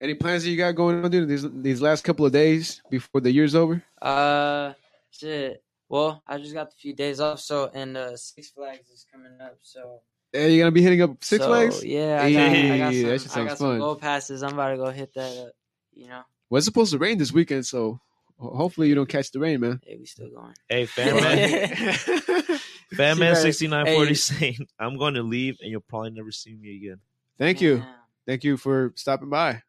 [0.00, 1.28] Any plans that you got going on, dude?
[1.28, 3.82] These these last couple of days before the year's over?
[4.00, 4.72] Uh,
[5.10, 5.62] shit.
[5.88, 9.32] Well, I just got a few days off, so and uh, Six Flags is coming
[9.40, 10.00] up, so
[10.34, 11.84] Hey, you gonna be hitting up Six so, Flags?
[11.84, 13.56] Yeah, I got, I got some, that shit I got fun.
[13.58, 14.42] some gold passes.
[14.42, 15.52] I'm about to go hit that up.
[15.94, 18.00] You know, Well, it's supposed to rain this weekend, so
[18.36, 19.80] hopefully you don't catch the rain, man.
[19.86, 20.52] hey, we still going.
[20.68, 21.68] Hey, fan man,
[22.96, 26.32] fan man, bro, sixty nine forty saying, "I'm going to leave, and you'll probably never
[26.32, 26.98] see me again."
[27.38, 27.84] Thank you,
[28.26, 29.62] thank you for stopping by.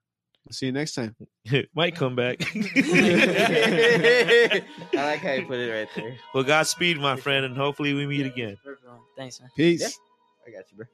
[0.47, 1.15] I'll see you next time.
[1.75, 2.37] Might come back.
[2.41, 2.45] I
[4.93, 6.15] like how you put it right there.
[6.33, 8.57] well, Godspeed, my friend, and hopefully we meet again.
[8.63, 8.87] Perfect.
[9.15, 9.51] Thanks, man.
[9.55, 9.81] Peace.
[9.81, 9.89] Yeah.
[10.47, 10.85] I got you, bro.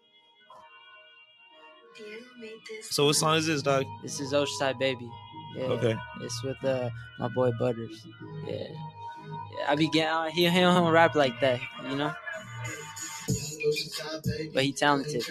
[2.90, 3.86] So, what song is this, dog?
[4.02, 5.10] This is Oceanside Baby.
[5.56, 5.64] Yeah.
[5.66, 5.96] Okay.
[6.22, 8.06] It's with uh, my boy Butters.
[8.48, 8.68] Yeah.
[9.58, 11.60] Yeah, I be getting he he don't rap like that,
[11.90, 12.14] you know.
[14.54, 15.24] But he talented.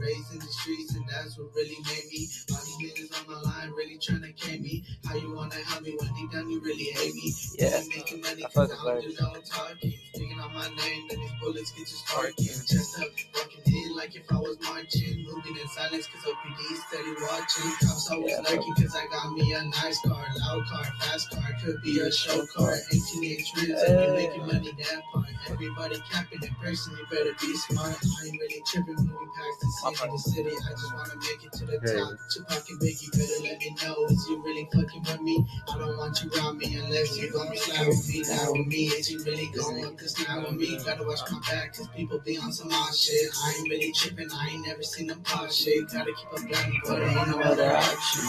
[0.00, 2.28] Raised in the streets, and that's what really made me.
[2.52, 4.84] All these niggas on my line really trying to cane me.
[5.06, 7.34] How you wanna help me when deep down you really hate me?
[7.58, 7.82] Yeah.
[7.82, 9.94] You making money 'cause I don't do no talking.
[10.14, 12.46] Speaking on my name, then these bullets get you sparking.
[12.48, 15.24] Chest up, walking in like if I was marching.
[15.26, 17.70] Moving in silence cause OPD steady watching.
[17.86, 18.40] Cops always Yeah.
[18.50, 20.26] lurking cause I got me a nice car.
[20.40, 22.78] Loud car, fast car, could be a show car.
[22.92, 23.82] 18 inch rims,
[24.16, 25.28] make you money that part.
[25.50, 27.96] Everybody capping in person, you better be smart.
[28.02, 29.60] I ain't really tripping moving past
[29.92, 30.56] the city to city.
[30.66, 31.98] I just wanna make it to the Hey.
[32.00, 32.18] top.
[32.30, 34.06] Tupac and Biggie better let me know.
[34.06, 35.46] Is you really fucking with me?
[35.68, 38.22] I don't want you around me unless you gon' slide with me.
[38.28, 39.96] Now with me, is you really going?
[40.28, 41.76] Now with me, gotta watch my back.
[41.76, 43.30] Cause people be on some odd shit.
[43.44, 45.90] I ain't really tripping, I ain't never seen them pop shit.
[45.90, 46.48] Gotta keep a
[46.86, 48.24] but ain't no other option.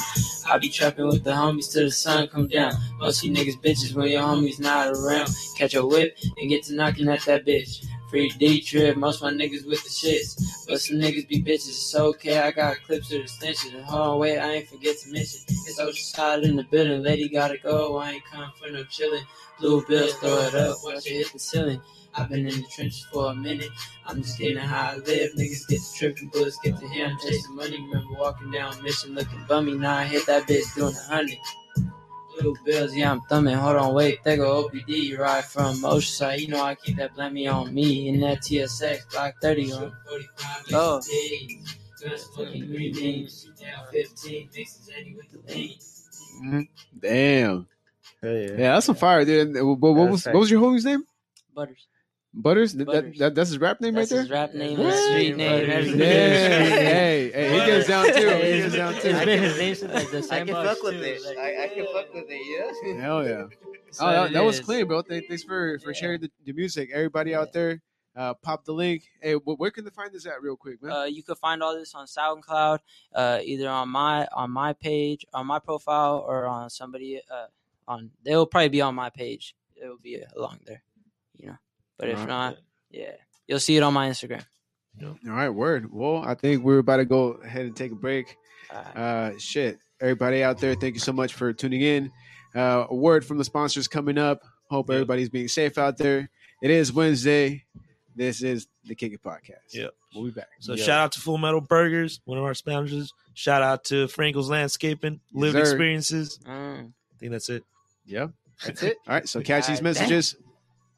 [0.48, 2.74] I be trapping with the homies till the sun come down.
[3.00, 5.30] Most you niggas bitches when your homies not around.
[5.58, 7.86] Catch a whip and get to knocking at that bitch.
[8.12, 10.68] Free D trip, most my niggas with the shits.
[10.68, 12.40] But some niggas be bitches, it's okay.
[12.40, 13.74] I got clips of the stenches.
[13.74, 15.40] And hold on, wait, I ain't forget to mention.
[15.48, 17.96] It's Ocean Oceanside in the building, lady gotta go.
[18.00, 19.24] I ain't come for no chillin'.
[19.62, 21.82] Blue bills, throw it up, watch it hit the ceiling.
[22.14, 23.70] I've been in the trenches for a minute.
[24.06, 25.32] I'm just getting how I live.
[25.38, 27.80] Niggas get to tripping, bullets get to him, chasing money.
[27.80, 29.76] Remember walking down mission looking bummy.
[29.76, 31.38] Now I hit that bitch doing a hundred.
[32.42, 33.56] Blue bills, yeah, I'm thumbing.
[33.56, 34.88] Hold on, wait, they go OPD.
[34.90, 36.40] You ride from Oceanside.
[36.40, 38.08] You know I keep that blammy on me.
[38.10, 39.94] In that TSX, Block 30 on.
[40.74, 41.02] Oh.
[42.36, 43.48] Fucking green beans.
[43.92, 45.78] 15 mixes 80 with the lean.
[46.44, 46.68] Mhm.
[47.00, 47.68] Damn.
[48.24, 48.40] Hell yeah.
[48.52, 49.56] Yeah, that's some fire, dude.
[49.56, 50.34] And What, what That's was fact.
[50.34, 51.04] what was your homie's name?
[51.54, 51.88] Butters.
[52.34, 52.74] Butters.
[52.74, 53.18] That- Butters.
[53.20, 54.22] That, that's his rap name That's right there.
[54.24, 54.94] his rap name, What?
[54.94, 56.00] his street name, everything.
[56.00, 58.12] Yeah, hey, hey, he gets down too.
[58.30, 59.26] He gets down it's too.
[59.26, 61.04] been his name since like the I can fuck with too.
[61.04, 61.26] it.
[61.26, 63.02] Like, I, I can fuck with it, yeah.
[63.02, 63.46] Hell yeah.
[63.94, 65.02] So Oh, that, that was clean, bro.
[65.02, 66.00] Thanks for for Yeah.
[66.00, 66.92] sharing the, the music.
[66.94, 67.82] Everybody out there,
[68.16, 69.04] uh, pop the link.
[69.22, 70.94] Hey, where can they find this at, real quick, man?
[70.94, 72.80] Uh, you can find all this on SoundCloud,
[73.14, 77.48] uh, either on my on my page, on my profile, or on somebody uh,
[77.86, 78.10] on.
[78.24, 79.56] They'll probably be on my page.
[79.76, 80.84] It will be along there,
[81.36, 81.58] you know.
[82.02, 82.28] But if Alright.
[82.28, 82.58] not,
[82.90, 83.12] yeah,
[83.48, 84.44] you'll see it on my Instagram.
[85.02, 85.90] All right, word.
[85.94, 88.36] Well, I think we're about to go ahead and take a break.
[88.74, 88.98] Alright.
[88.98, 92.12] Uh, shit, everybody out there, thank you so much for tuning in.
[92.54, 94.42] Uh, a word from the sponsors coming up.
[94.70, 94.96] Hope Yep.
[94.96, 96.30] everybody's being safe out there.
[96.62, 97.64] It is Wednesday.
[98.16, 99.74] This is the Kick It Podcast.
[99.74, 99.92] Yep.
[100.14, 100.50] We'll be back.
[100.60, 100.84] So Yeah.
[100.84, 103.14] shout out to Full Metal Burgers, one of our sponsors.
[103.34, 105.56] Shout out to Frankel's Landscaping, Live.
[105.56, 106.40] Experiences.
[106.46, 106.88] Mm.
[106.90, 107.64] I think that's it.
[108.06, 108.32] Yep.
[108.66, 108.98] That's it.
[109.08, 109.30] All right.
[109.30, 110.34] So catch these messages.
[110.34, 110.48] damn.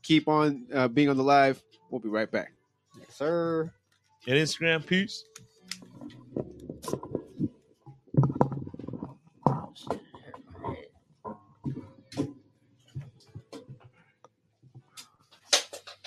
[0.03, 0.19] messages.
[0.19, 1.61] Keep on uh, being on the live.
[1.89, 2.53] We'll be right back.
[2.99, 3.71] Yes, sir.
[4.27, 5.23] And Instagram, peace.
[9.75, 9.89] Shit,
[10.23, 10.85] hurt my head.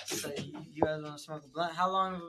[0.05, 1.73] So you, you guys want to smoke a blunt?
[1.75, 2.21] How long?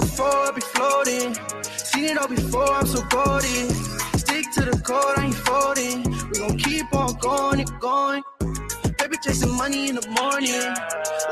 [0.00, 1.34] Before I be floating.
[1.62, 3.70] Seen it all before, I'm so golden.
[4.18, 6.02] Stick to the code, I ain't folding.
[6.30, 8.22] We gon' keep on going and going.
[8.98, 10.66] Baby chasing money in the morning.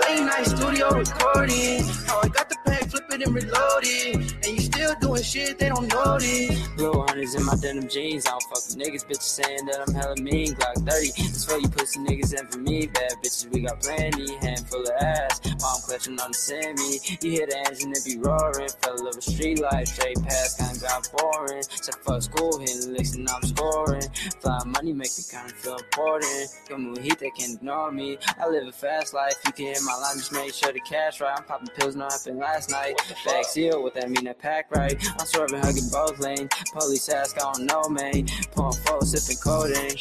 [0.03, 1.85] Late night studio recording.
[2.07, 4.16] How I got the pack, flip it and reload it.
[4.44, 6.68] And you still doing shit they don't notice.
[6.76, 8.26] Blue hundreds in my denim jeans.
[8.26, 10.52] I don't fuck with niggas, bitches saying that I'm hella mean.
[10.52, 12.87] Glock 30, this for you pussy niggas and for me.
[12.87, 14.37] Bad bitches, we got plenty.
[14.44, 15.40] Handful of ass.
[15.62, 17.00] Mom clutching on the semi.
[17.22, 18.68] You hear the engine, it be roaring.
[18.83, 21.62] Fell over street life, straight past, kinda got boring.
[21.62, 24.05] Said fuck school, hitting licks and I'm scoring.
[24.40, 26.52] Fly money make me kinda feel important.
[26.68, 28.18] Come with heat, they can't ignore me.
[28.38, 29.40] I live a fast life.
[29.46, 31.33] You can hear my line, just make sure the cash right.
[31.33, 32.82] I'm popping pills, no last night.
[33.25, 34.25] Back seal, what that mean?
[34.25, 34.97] That pack right.
[35.18, 36.51] I'm swerving, hugging both lanes.
[36.73, 38.27] Police ask, I don't know, man.
[38.51, 39.97] Pouring full, sipping codeine.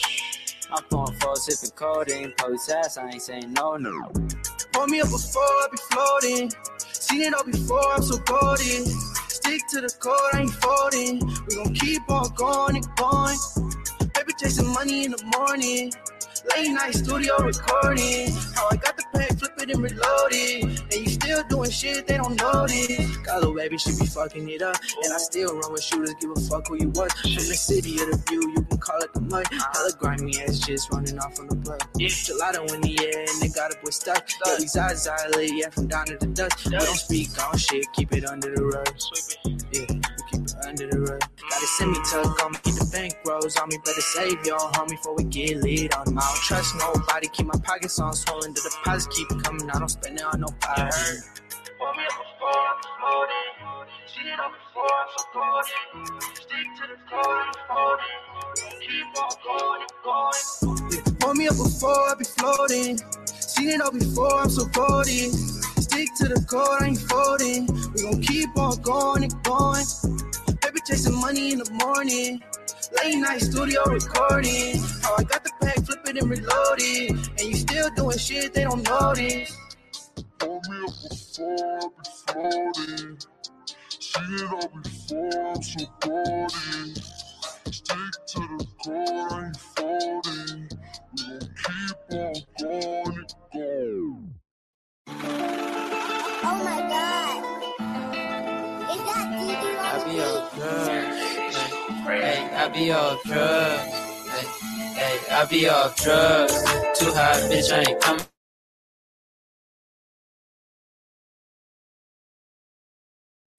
[0.71, 2.33] I'm pouring full, sipping codeine.
[2.37, 4.11] Police ask, I ain't saying no, no.
[4.73, 6.51] Pour me up before I be floating.
[6.77, 8.85] Seen it all before, I'm so golden.
[9.27, 11.19] Stick to the code, I ain't folding.
[11.47, 13.37] We gon' keep on going and going.
[14.41, 15.93] Chasing money in the morning.
[16.49, 18.31] Late night studio recording.
[18.55, 20.63] How I got the pack, flip it and reload it.
[20.63, 23.17] And you still doing shit they don't notice.
[23.17, 24.77] Got little baby, she be fucking it up.
[25.03, 27.11] And I still run with shooters, give a fuck who you was.
[27.21, 29.45] From the city of the view, you can call it the mud.
[29.51, 31.83] Hella grimy ass just running off on the blood.
[31.99, 34.27] Gelato in the air and they got a boy stuck.
[34.47, 36.65] Yeah, these eyes dilate, yeah, from down to the dust.
[36.65, 38.89] We don't speak on shit, keep it under the rug.
[39.45, 41.30] Yeah, we keep it under the rug.
[41.51, 43.77] Got a semi tuck on me, keep the bank rolls on me.
[43.85, 46.17] Better save your homie before we get lit on 'em.
[46.19, 48.53] I don't trust nobody, keep my pockets on swollen.
[48.53, 50.91] The deposits keep coming, I don't spend it on nobody.
[51.77, 53.51] Pour me up before I'm floating.
[54.07, 56.31] Seen it all before I'm so golden.
[56.35, 58.19] Stick to the code, I'm folding.
[58.55, 61.19] We gon' keep on going and going.
[61.19, 62.97] Pour me up before I be floating.
[63.27, 65.31] Seen it all before, I'm so golden.
[65.83, 67.67] Stick to the code, I ain't folding.
[67.93, 69.85] We gon' keep on going and going.
[70.91, 72.43] Chasing money in the morning.
[72.97, 74.77] Late night studio recording.
[75.01, 77.11] How I got the pack, flip it and reload it.
[77.11, 79.57] And you still doing shit they don't notice.
[80.37, 83.17] Pour me up before I be floating.
[84.01, 86.95] Seen it all before, I'm so golden.
[87.71, 90.69] Stick to the core, I ain't folding.
[91.15, 93.27] We gon' keep on going.
[102.61, 103.83] I be off drugs.
[104.29, 104.47] Hey,
[104.95, 106.53] hey, I be off drugs.
[106.99, 108.25] Too high, bitch, I ain't coming.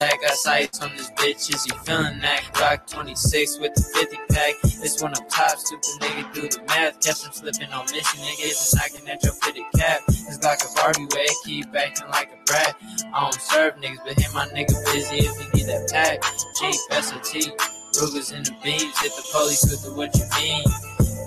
[0.01, 2.41] I got sights on this bitch, is you feeling that?
[2.53, 4.55] Glock 26 with the 50 pack.
[4.81, 7.01] This one up top, stupid nigga do the math.
[7.01, 10.01] Catch him slipping on mission, niggas and knocking at your fitted cap.
[10.09, 12.75] It's like a Barbie way, keep acting like a brat.
[13.13, 16.21] I don't serve niggas, but hit my nigga busy if he need that pack.
[16.61, 20.63] Jeep, SOT, Rugers in the beams, hit the police with the what you mean.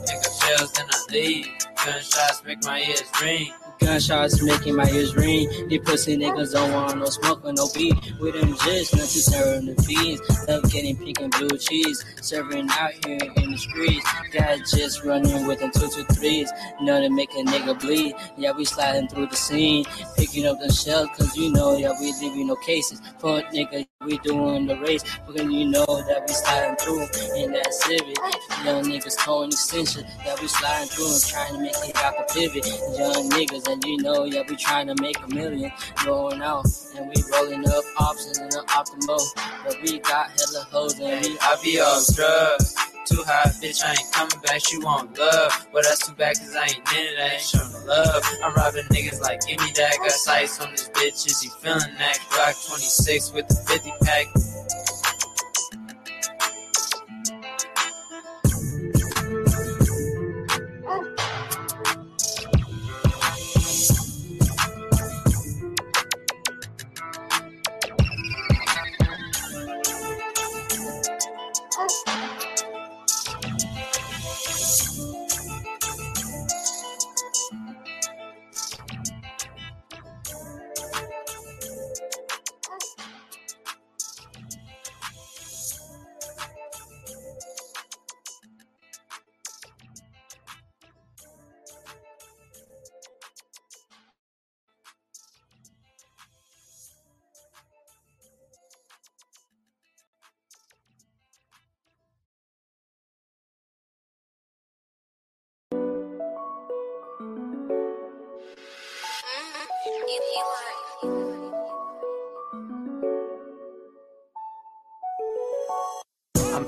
[0.06, 1.46] Pick up shells, then I leave.
[1.84, 3.52] Gunshots make my ears ring.
[3.78, 5.48] Gunshots making my ears ring.
[5.68, 7.94] These pussy niggas don't want no smoke or no beat.
[8.18, 10.20] With them just not to serve the beans.
[10.48, 12.04] Love getting pink and blue cheese.
[12.20, 14.06] Serving out here in the streets.
[14.32, 16.50] Guys just running with them two two threes.
[16.80, 18.14] Know to make a nigga bleed.
[18.36, 19.84] Yeah, we sliding through the scene.
[20.16, 23.00] Picking up the shells, cause you know, yeah, we leaving no cases.
[23.18, 25.02] Fuck nigga, we doing the race.
[25.26, 27.02] Because you know that we sliding through
[27.36, 28.16] in that civic.
[28.64, 30.04] Young niggas towing extension.
[30.24, 32.66] Yeah, we sliding through and trying to make it out the pivot.
[32.98, 35.72] Young niggas, and you know, yeah, we trying to make a million.
[36.04, 39.22] Going out, and we rolling up options in the optimal.
[39.64, 42.76] But we got hella hoes and we I be off drugs.
[43.06, 44.60] Too high, bitch, I ain't coming back.
[44.66, 45.68] She want love.
[45.72, 47.18] But that's too bad, cause I ain't in it.
[47.20, 48.22] I ain't showing love.
[48.42, 49.96] I'm robbing niggas like, give me that.
[49.98, 51.26] Got sights on this bitch.
[51.26, 52.18] Is he feeling that?
[52.30, 54.26] Glock 26 with the 50 pack.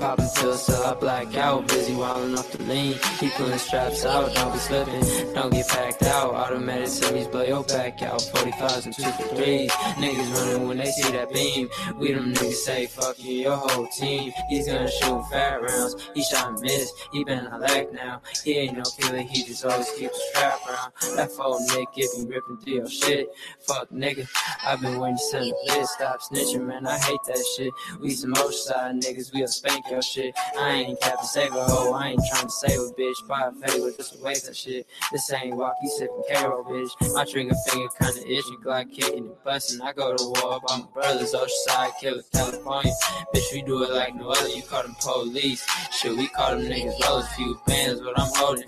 [0.09, 1.67] Popping till I black out.
[1.67, 2.95] Busy wildin' off the lean.
[3.19, 4.33] He pulling straps out.
[4.33, 5.33] Don't be slipping.
[5.33, 6.33] Don't get packed out.
[6.33, 8.19] Automatic semis blow your back out.
[8.19, 9.69] 45s and 2 for 3s.
[10.01, 11.69] Niggas running when they see that beam.
[11.99, 14.31] We them niggas say fuck you, your whole team.
[14.49, 15.95] He's gonna shoot fat rounds.
[16.15, 16.91] He shot and miss.
[17.11, 18.21] He been a lack now.
[18.43, 19.19] He ain't no killer.
[19.19, 20.91] He just always keep the strap around.
[21.17, 23.29] That phone nigga you ripping through your shit.
[23.59, 24.27] Fuck nigga.
[24.65, 25.93] I've been waiting send a list.
[25.93, 26.87] Stop snitching, man.
[26.87, 27.71] I hate that shit.
[27.99, 29.33] We some Oceanside niggas.
[29.33, 30.33] We'll spank your shit.
[30.57, 31.93] I ain't cap to save a hoe.
[31.93, 33.27] I ain't trying to save a bitch.
[33.27, 34.87] Buy a with just a waste of shit.
[35.11, 37.13] This ain't walkie sipping Caro, bitch.
[37.13, 38.55] My trigger finger kinda itchy.
[38.63, 39.81] Glock kicking and busting.
[39.81, 41.33] I go to war by my brothers.
[41.33, 42.93] Oceanside killer, California.
[43.33, 44.49] Bitch, we do it like no other.
[44.49, 45.65] You call them police.
[45.91, 47.27] Shit, we call them niggas lows.
[47.29, 48.65] Few bands, but I'm holding.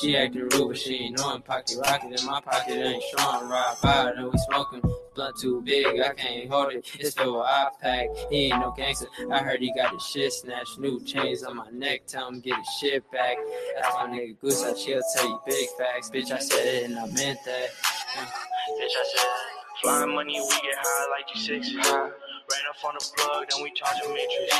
[0.00, 1.42] She acting rude, but she ain't knowing.
[1.42, 3.48] Pocket rocket in my pocket, ain't showing.
[3.48, 4.82] Ride by, then we smoking.
[5.14, 6.90] Blunt too big, I can't hold it.
[6.98, 8.08] It's with I pack.
[8.30, 9.08] He ain't no gangster.
[9.30, 10.78] I heard he got his shit snatched.
[10.78, 12.06] New chains on my neck.
[12.06, 13.36] Tell him get his shit back.
[13.76, 14.62] That's my nigga Goose.
[14.62, 16.10] I chill, tell you big facts.
[16.10, 17.68] Bitch, I said it and I meant that.
[17.68, 19.26] Bitch, I said,
[19.82, 21.70] flying money, we get high like you six.
[21.86, 22.10] High.
[22.50, 24.54] Ran up on the plug, then we charge a matrix.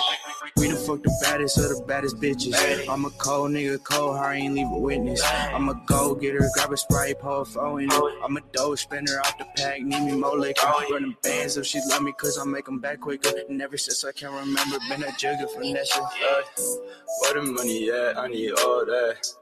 [0.56, 2.88] We done fuck the baddest of the baddest bitches.
[2.88, 5.22] I'm a cold nigga, cold, I ain't leave a witness.
[5.24, 8.02] I'm a go getter, grab a sprite, pour a foe in it.
[8.24, 10.66] I'm a dough spinner out the pack, need me more liquor.
[10.90, 13.30] Running bands if she love me, cause I make them back quicker.
[13.48, 15.98] And ever since I can remember, been a jigger finesse.
[17.20, 18.18] Where the money at?
[18.18, 19.41] I need all that.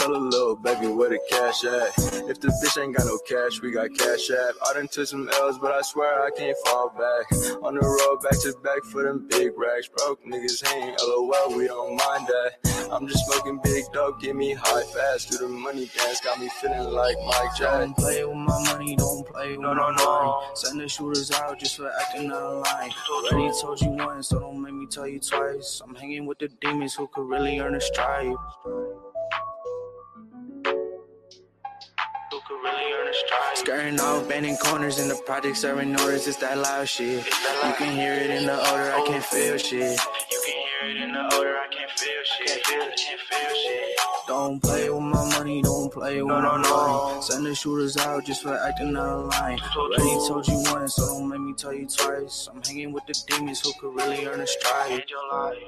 [0.00, 1.92] Tell a little baby where the cash at.
[2.30, 4.54] If the bitch ain't got no cash, we got cash app.
[4.66, 7.30] I done took some L's, but I swear I can't fall back.
[7.62, 9.88] On the road, back to back for them big racks.
[9.94, 12.88] Broke niggas hang, lol, we don't mind that.
[12.90, 15.32] I'm just smoking big dope, get me high fast.
[15.32, 17.80] Do the money dance, got me feeling like Mike Jack.
[17.80, 20.04] Don't play with my money, don't play with No, no, no.
[20.06, 20.46] money.
[20.54, 22.90] Send the shooters out just for acting out of line.
[23.32, 25.82] Already told you once, so don't make me tell you twice.
[25.84, 28.34] I'm hanging with the demons who could really earn a stripe.
[33.54, 36.26] Skirting off, bending corners in the project, serving orders.
[36.26, 37.24] It's that loud shit.
[37.26, 39.98] You can hear it in the odor, I can't feel shit.
[40.30, 42.64] You can hear it in the odor, I can't feel shit.
[42.64, 43.96] Can't feel shit.
[44.26, 47.08] Don't play with my money, don't play with No, no, my no.
[47.08, 47.22] money.
[47.22, 49.58] Send the shooters out just for acting out of line.
[49.76, 52.48] Already told you once, so don't make me tell you twice.
[52.52, 54.88] I'm hanging with the demons who could really earn a stripe.
[54.88, 55.62] Change your life.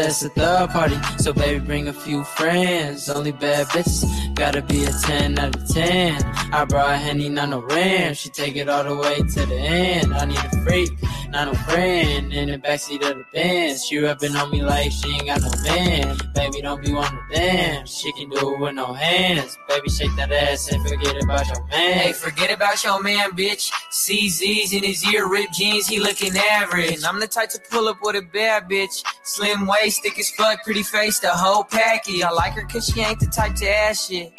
[0.00, 3.10] Says a third party, so baby bring a few friends.
[3.10, 6.24] Only bad bitches, gotta be a 10 out of 10.
[6.54, 8.14] I brought Henny, not no ram.
[8.14, 10.14] She take it all the way to the end.
[10.14, 10.88] I need a freak,
[11.30, 12.32] not no friend.
[12.32, 15.50] In the backseat of the Benz, she rubbing on me like she ain't got no
[15.62, 16.18] man.
[16.34, 17.86] Baby, don't be one of them.
[17.86, 19.56] She can do it with no hands.
[19.68, 21.98] Baby, shake that ass and forget about your man.
[21.98, 23.70] Hey, forget about your man, bitch.
[23.92, 27.02] CZ's in his ear, ripped jeans, he looking average.
[27.04, 29.04] I'm the type to pull up with a bad bitch.
[29.22, 32.22] Slim waist, thick as fuck, pretty face, the whole package.
[32.22, 34.32] I like her cause she ain't the type to ass shit.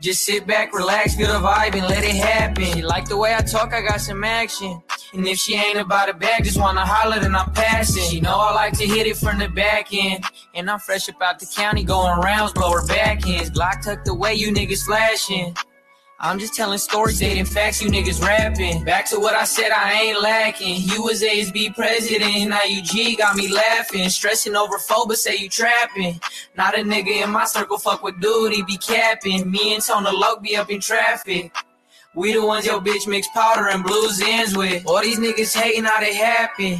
[0.00, 2.64] Just sit back, relax, feel the vibe, and let it happen.
[2.66, 4.80] She like the way I talk, I got some action.
[5.12, 8.04] And if she ain't about a bag, just wanna holler, then I'm passing.
[8.04, 10.22] She know I like to hit it from the back end.
[10.54, 13.50] And I'm fresh up out the county, going rounds, blow her back ends.
[13.50, 15.56] Glock tucked away, you niggas flashing.
[16.20, 18.82] I'm just telling stories, dating facts, you niggas rapping.
[18.82, 20.82] Back to what I said, I ain't lacking.
[20.82, 24.08] You was ASB president, now you G, got me laughing.
[24.08, 26.20] Stressing over phobia, say you trapping.
[26.56, 29.48] Not a nigga in my circle, fuck with dude, he be capping.
[29.48, 31.54] Me and Tona Loke be up in traffic.
[32.16, 34.84] We the ones your bitch mix powder and blues ends with.
[34.86, 36.78] All these niggas hating how they happen.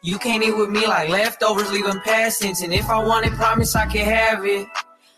[0.00, 2.62] You can't eat with me like leftovers, leaving past tense.
[2.62, 4.66] And if I want it, promise I can have it.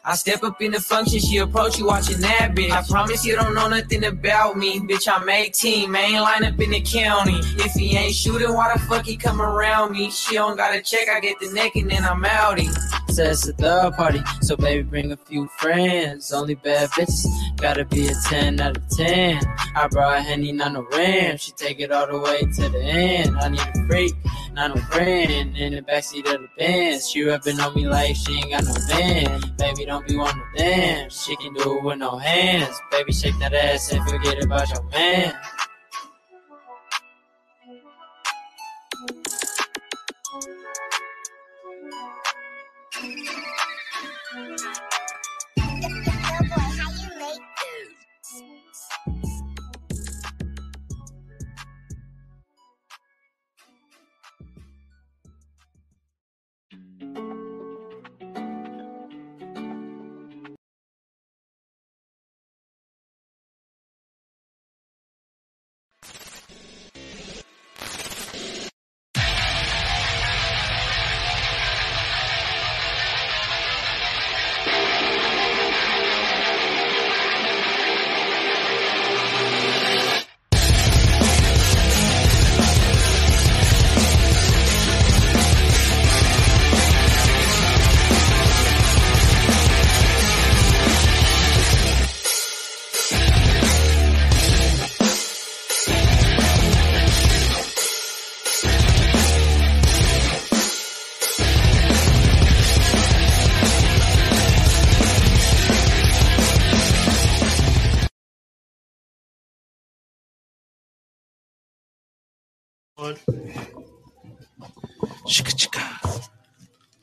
[0.07, 2.70] I step up in the function, she approach you watching that bitch.
[2.70, 4.78] I promise you don't know nothing about me.
[4.80, 7.38] Bitch, I'm 18, main line up in the county.
[7.57, 10.11] If he ain't shooting, why the fuck he come around me?
[10.11, 12.70] She don't got to check, I get the neck and then I'm outie.
[13.11, 14.20] says a third party.
[14.42, 16.32] So baby, bring a few friends.
[16.32, 17.26] Only bad bitches
[17.57, 19.40] gotta be a ten out of ten.
[19.76, 21.38] I brought Henny, not no ram.
[21.38, 23.36] She take it all the way to the end.
[23.38, 24.12] I need a freak,
[24.55, 25.57] not no friend.
[25.57, 28.74] In the backseat of the Benz, she rubbing on me like she ain't got no
[28.88, 29.40] man.
[29.59, 31.11] Baby, don't be one of them.
[31.11, 32.80] She can do it with no hands.
[32.90, 35.34] Baby, shake that ass and forget about your man.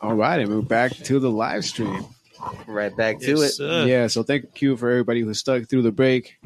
[0.02, 2.04] All right, and we're back to the live stream.
[2.68, 3.49] Right back to Yes, it.
[3.54, 3.86] sir.
[3.86, 6.39] Yeah, so thank you for everybody who stuck through the break.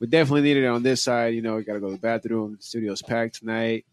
[0.00, 1.34] We definitely needed it on this side.
[1.34, 2.56] You know, we got to go to the bathroom.
[2.56, 3.84] The studio's packed tonight.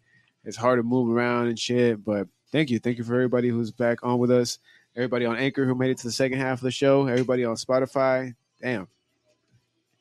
[0.45, 2.79] It's hard to move around and shit, but thank you.
[2.79, 4.57] Thank you for everybody who's back on with us.
[4.95, 7.05] Everybody on Anchor who made it to the second half of the show.
[7.07, 8.33] Everybody on Spotify.
[8.61, 8.87] Damn.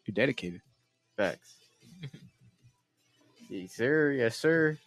[0.07, 0.63] You're dedicated.
[1.17, 1.57] Facts.
[3.51, 4.13] yes, sir.
[4.13, 4.79] Yes, sir.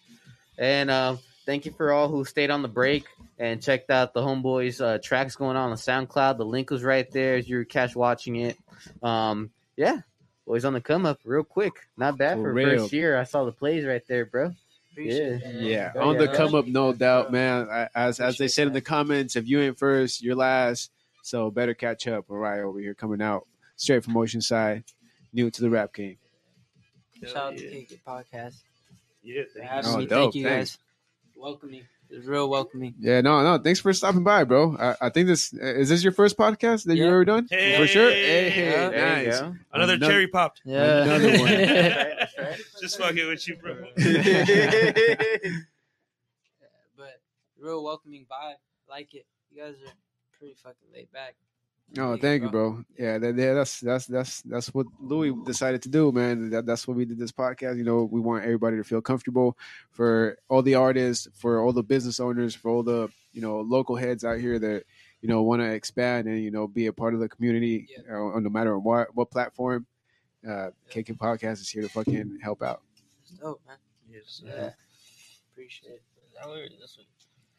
[0.61, 3.05] And um, thank you for all who stayed on the break
[3.39, 6.37] and checked out the Homeboys uh, tracks going on on SoundCloud.
[6.37, 8.57] The link was right there as you were catch watching it.
[9.01, 10.01] Um, yeah,
[10.45, 11.73] boys on the come up real quick.
[11.97, 12.79] Not bad For for, real.
[12.81, 13.17] first year.
[13.17, 14.51] I saw the plays right there, bro.
[14.95, 15.39] Yeah.
[15.51, 17.67] Yeah, Oh, on the come up, no doubt, man.
[17.69, 20.91] I- As as they said in the comments, if you ain't first, you're last.
[21.23, 22.25] So better catch up.
[22.29, 23.47] All right, over here coming out
[23.77, 24.83] straight from Oceanside,
[25.33, 26.17] new to the rap game.
[27.25, 28.61] Shout out to Kick It Podcast.
[29.23, 30.05] Yeah, for thank having Oh, me.
[30.05, 30.33] dope.
[30.33, 30.71] Thank you Thanks.
[30.75, 30.83] guys.
[31.35, 31.83] Welcoming.
[32.09, 32.93] It's real welcoming.
[32.99, 33.57] Yeah, no, no.
[33.57, 34.75] Thanks for stopping by, bro.
[34.77, 37.05] I, I think this is this your first podcast that Yeah.
[37.05, 38.11] you've ever done Hey, for sure.
[38.11, 38.89] Hey, Yeah.
[38.89, 39.39] There nice.
[39.39, 39.55] go.
[39.71, 40.61] Another, Another- cherry popped.
[40.65, 41.03] Yeah.
[41.03, 41.47] Another one.
[41.51, 42.59] That's right.
[42.81, 43.75] Just fucking with you, bro.
[46.97, 47.21] but
[47.59, 48.55] real welcoming vibe.
[48.89, 49.25] Like it.
[49.51, 49.93] You guys are
[50.37, 51.35] pretty fucking laid back.
[51.97, 52.85] Oh, thank you, bro.
[52.97, 56.49] Yeah, that, yeah, that's that's that's that's what Louis decided to do, man.
[56.49, 57.77] That, that's what we did this podcast.
[57.77, 59.57] You know, we want everybody to feel comfortable
[59.89, 63.97] for all the artists, for all the business owners, for all the you know local
[63.97, 64.85] heads out here that
[65.21, 68.39] you know want to expand and you know be a part of the community, uh,
[68.39, 69.85] no matter what what platform.
[70.47, 72.81] Uh, KK Podcast is here to fucking help out.
[73.21, 73.77] It's dope, man.
[74.09, 74.41] Yes.
[74.43, 74.71] Yeah.
[75.53, 76.01] Appreciate it.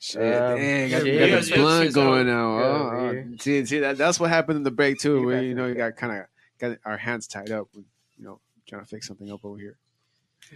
[0.03, 2.59] Shit, Um, dang, got, yeah, got the yeah, blunt going now.
[2.59, 3.25] Oh, oh.
[3.39, 5.21] see, see that that's what happened in the break too.
[5.21, 6.27] Get We, you know, the you got kind of
[6.59, 7.69] got our hands tied up.
[7.73, 7.85] With,
[8.19, 9.77] you know, trying to fix something up over here.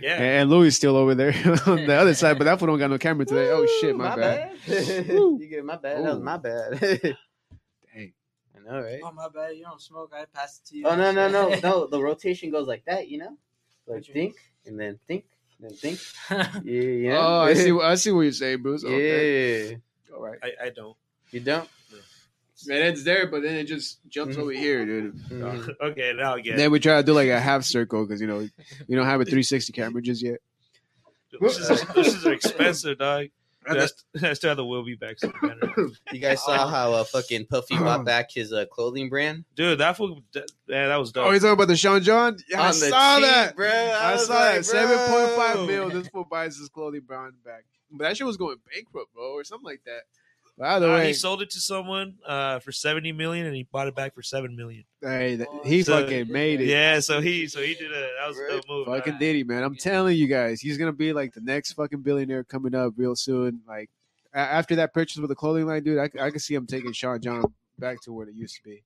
[0.00, 0.16] Yeah.
[0.20, 1.28] And Louis still over there
[1.66, 3.48] on the other side, but that one don't got no camera today.
[3.52, 4.56] Oh shit, my, bad.
[4.66, 6.04] you get my bad.
[6.04, 6.80] That was my bad.
[6.80, 8.12] Dang.
[8.52, 9.00] I know, right?
[9.04, 9.56] Oh my bad.
[9.56, 10.12] You don't smoke.
[10.12, 10.88] I pass it to you.
[10.88, 11.86] Oh no no no no!
[11.86, 13.38] The rotation goes like that, you know,
[13.86, 14.34] like think
[14.66, 15.26] and then think
[15.60, 15.98] and then think.
[16.64, 17.16] Yeah, you know?
[17.20, 17.78] Oh, I see.
[17.80, 18.84] I see what you're saying, Bruce.
[18.84, 19.70] Okay.
[19.70, 19.76] Yeah,
[20.14, 20.38] All right.
[20.42, 20.96] I, I don't.
[21.30, 21.68] you don't.
[22.66, 25.14] Man, it's there, but then it just jumps over here, dude.
[25.28, 25.74] Mhm.
[25.80, 26.56] Okay, now I get.
[26.56, 28.48] Then we try to do like a half circle because you know
[28.88, 30.38] we don't have a 360 camera just yet.
[31.38, 33.26] This is, this is expensive, dog.
[33.68, 35.18] That's, that's the will be back.
[35.18, 35.32] So.
[36.12, 39.96] You guys saw how uh, fucking Puffy bought back his uh, clothing brand Dude, that
[39.96, 41.26] fool, that, yeah, that was dope.
[41.26, 42.36] Oh, you talking about the Sean John?
[42.48, 43.68] Yeah, I On the saw cheap, that, bro.
[43.68, 44.64] I, was saw like, that.
[44.64, 45.90] Seven point five mil.
[45.90, 49.44] This fool buys his clothing brand back, but that shit was going bankrupt, bro, or
[49.44, 50.02] something like that.
[50.58, 53.64] By the Uh, way, he sold it to someone uh, for seventy million, and he
[53.64, 54.84] bought it back for seven million.
[55.02, 56.68] hey, that, he So- fucking made it.
[56.68, 58.86] Yeah, so he so he did a that was a dope move.
[58.86, 59.62] Fucking did he, man.
[59.62, 63.14] I'm telling you guys, he's gonna be like the next fucking billionaire coming up real
[63.14, 63.60] soon.
[63.68, 63.90] Like
[64.32, 67.20] after that purchase with the clothing line, dude, I, I can see him taking Sean
[67.20, 67.44] John
[67.78, 68.82] back to where it used to be.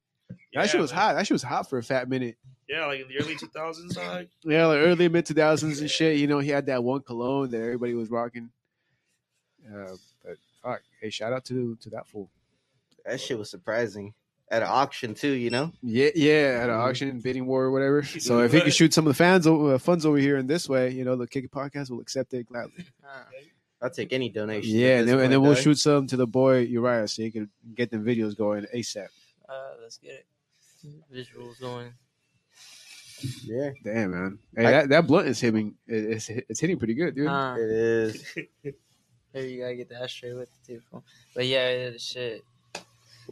[0.52, 1.00] Yeah, that shit was man.
[1.00, 1.14] hot.
[1.14, 2.36] That shit was hot for a fat minute.
[2.68, 4.26] Yeah, like in the early two thousands, dog.
[4.44, 6.18] Yeah, like early mid 2000s and shit.
[6.18, 8.50] You know, he had that one cologne that everybody was rocking.
[9.68, 9.98] Uh, but fuck,
[11.00, 12.30] hey, shout out to to that fool.
[13.04, 14.14] That shit was surprising.
[14.52, 15.70] At an auction too, you know.
[15.80, 16.78] Yeah, yeah, at an Mhm.
[16.88, 18.02] auction, bidding war, or whatever.
[18.20, 20.48] So if he can shoot some of the fans o- uh, funds over here in
[20.48, 22.84] this way, you know, the Kick It podcast will accept it gladly.
[23.80, 24.76] I'll take any donation.
[24.76, 25.62] Yeah, and then, and then we'll dog.
[25.62, 29.06] shoot some to the boy Uriah so he can get the videos going ASAP.
[29.48, 30.26] Uh, let's get it.
[31.14, 31.92] Visuals going.
[33.44, 34.38] Yeah, Damn, man.
[34.56, 35.76] Hey, I- that, that blunt is hitting.
[35.86, 37.28] It's it's hitting pretty good, dude.
[37.28, 38.34] Uh, it is.
[39.32, 40.80] there you gotta get the ashtray with it too.
[40.90, 41.04] fool.
[41.34, 42.44] But yeah, it- shit.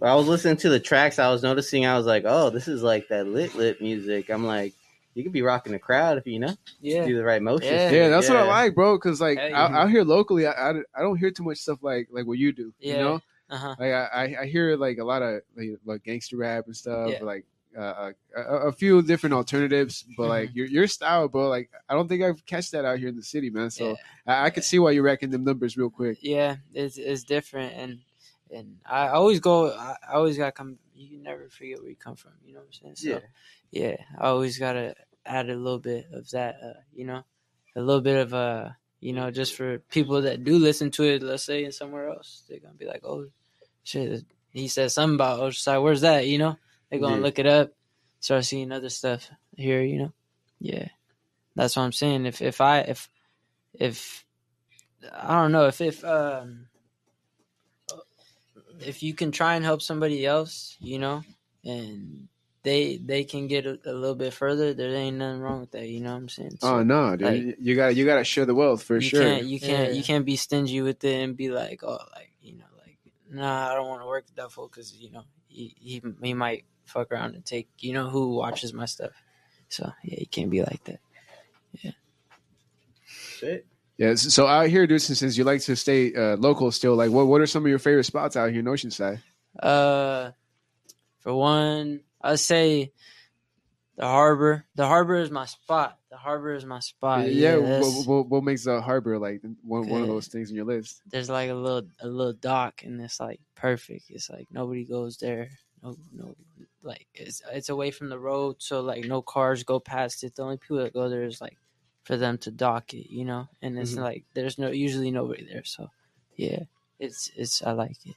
[0.00, 1.18] I was listening to the tracks.
[1.18, 1.84] I was noticing.
[1.84, 4.74] I was like, "Oh, this is like that lit lit music." I'm like,
[5.14, 7.04] you could be rocking the crowd if you know Yeah.
[7.04, 7.72] do the right motion.
[7.72, 7.90] Yeah.
[7.90, 8.96] yeah, that's what I like, bro.
[8.96, 9.52] Because like Hey.
[9.52, 12.38] out, out here locally, I, I, I don't hear too much stuff like like what
[12.38, 12.72] you do.
[12.78, 12.92] Yeah.
[12.92, 13.20] You know,
[13.50, 13.74] Uh huh.
[13.80, 17.10] like I, I- I hear like a lot of like, like gangster rap and stuff,
[17.10, 17.24] Yeah.
[17.24, 17.44] like
[17.78, 20.04] uh, a, a few different alternatives.
[20.16, 20.30] But Mm-hmm.
[20.30, 23.16] like your your style, bro, like I don't think I've catch that out here in
[23.16, 23.70] the city, man.
[23.70, 26.18] So I, I could see why you're racking them numbers real quick.
[26.20, 27.98] Yeah, it's it's different, and
[28.50, 29.70] and I always go.
[29.70, 30.78] I, I always gotta come.
[30.94, 32.32] You never forget where you come from.
[32.44, 32.96] You know what I'm saying?
[32.96, 33.20] So,
[33.70, 33.96] yeah.
[34.18, 36.56] I always gotta add a little bit of that.
[36.62, 37.22] Uh, you know,
[37.76, 38.70] a little bit of uh,
[39.00, 41.22] you know, just for people that do listen to it.
[41.22, 43.26] Let's say in somewhere else, they're gonna be like, oh,
[43.84, 44.24] shit.
[44.50, 45.82] He said something about Oceanside.
[45.82, 46.26] Where's that?
[46.26, 46.56] You know,
[46.90, 47.22] they're gonna Yeah.
[47.22, 47.72] look it up,
[48.20, 49.82] start seeing other stuff here.
[49.82, 50.12] You know,
[50.60, 50.88] yeah.
[51.54, 52.26] That's what I'm saying.
[52.26, 53.08] If if I if
[53.74, 54.24] if
[55.12, 56.66] I don't know if if um
[58.80, 61.22] if you can try and help somebody else, you know,
[61.64, 62.28] and
[62.62, 65.88] they they can get a, a little bit further, there ain't nothing wrong with that.
[65.88, 66.58] You know what I'm saying?
[66.62, 69.08] oh no, dude, like, you got to you got to share the wealth for you
[69.08, 69.20] sure.
[69.20, 69.96] can't you can't Yeah.
[69.96, 72.98] you can't be stingy with it and be like, oh, like you know, like
[73.30, 76.34] nah, I don't want to work with that fool because you know he, he he
[76.34, 79.12] might fuck around and take you know who watches my stuff.
[79.68, 81.00] So yeah, you can't be like that.
[83.06, 83.66] Shit.
[83.96, 87.10] Yeah, so out here, dude, since, since you like to stay uh, local still, like
[87.10, 89.20] what what are some of your favorite spots out here in Oceanside?
[89.60, 90.30] Uh,
[91.20, 92.92] for one, I'd say
[93.96, 94.64] the harbor.
[94.76, 95.98] The harbor is my spot.
[96.10, 97.30] The harbor is my spot.
[97.30, 100.56] yeah, Yeah, what, what, what makes the harbor like one, one of those things in
[100.56, 101.02] your list?
[101.10, 104.04] there's like a little a little dock, and it's like perfect.
[104.10, 105.50] It's like nobody goes there.
[105.82, 106.36] No, no,
[106.82, 110.34] like it's it's away from the road, so like no cars go past it.
[110.36, 111.56] The only people that go there is like
[112.04, 113.48] for them to dock it, you know.
[113.62, 114.02] And it's Mhm.
[114.02, 115.90] like there's no usually nobody there, so
[116.36, 116.60] yeah,
[116.98, 118.14] it's it's I like it.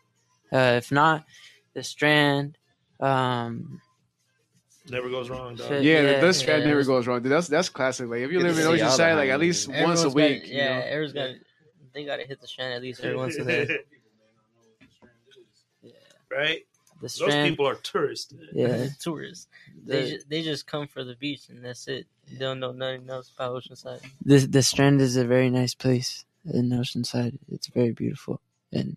[0.51, 1.25] Uh, if not,
[1.73, 2.57] the Strand.
[2.99, 3.81] Um,
[4.89, 5.71] Never goes wrong, dog.
[5.71, 6.69] Yeah, yeah, the strand yeah.
[6.69, 7.31] never goes wrong, dude.
[7.31, 8.09] That's that's classic.
[8.09, 9.67] Like if you live to in Oceanside, like at highways.
[9.67, 10.85] least once a week, Got, you yeah, know?
[10.85, 11.29] everyone's got.
[11.93, 13.67] They got to hit the strand at least every once in a while.
[16.31, 16.65] right?
[17.01, 18.33] The Those people are tourists.
[18.53, 19.47] yeah, Tourists.
[19.85, 22.07] They the, just, they just come for the beach and that's it.
[22.31, 24.01] They don't know nothing else about Oceanside.
[24.25, 27.37] the the Strand is a very nice place in Oceanside.
[27.51, 28.39] It's very beautiful,
[28.71, 28.95] and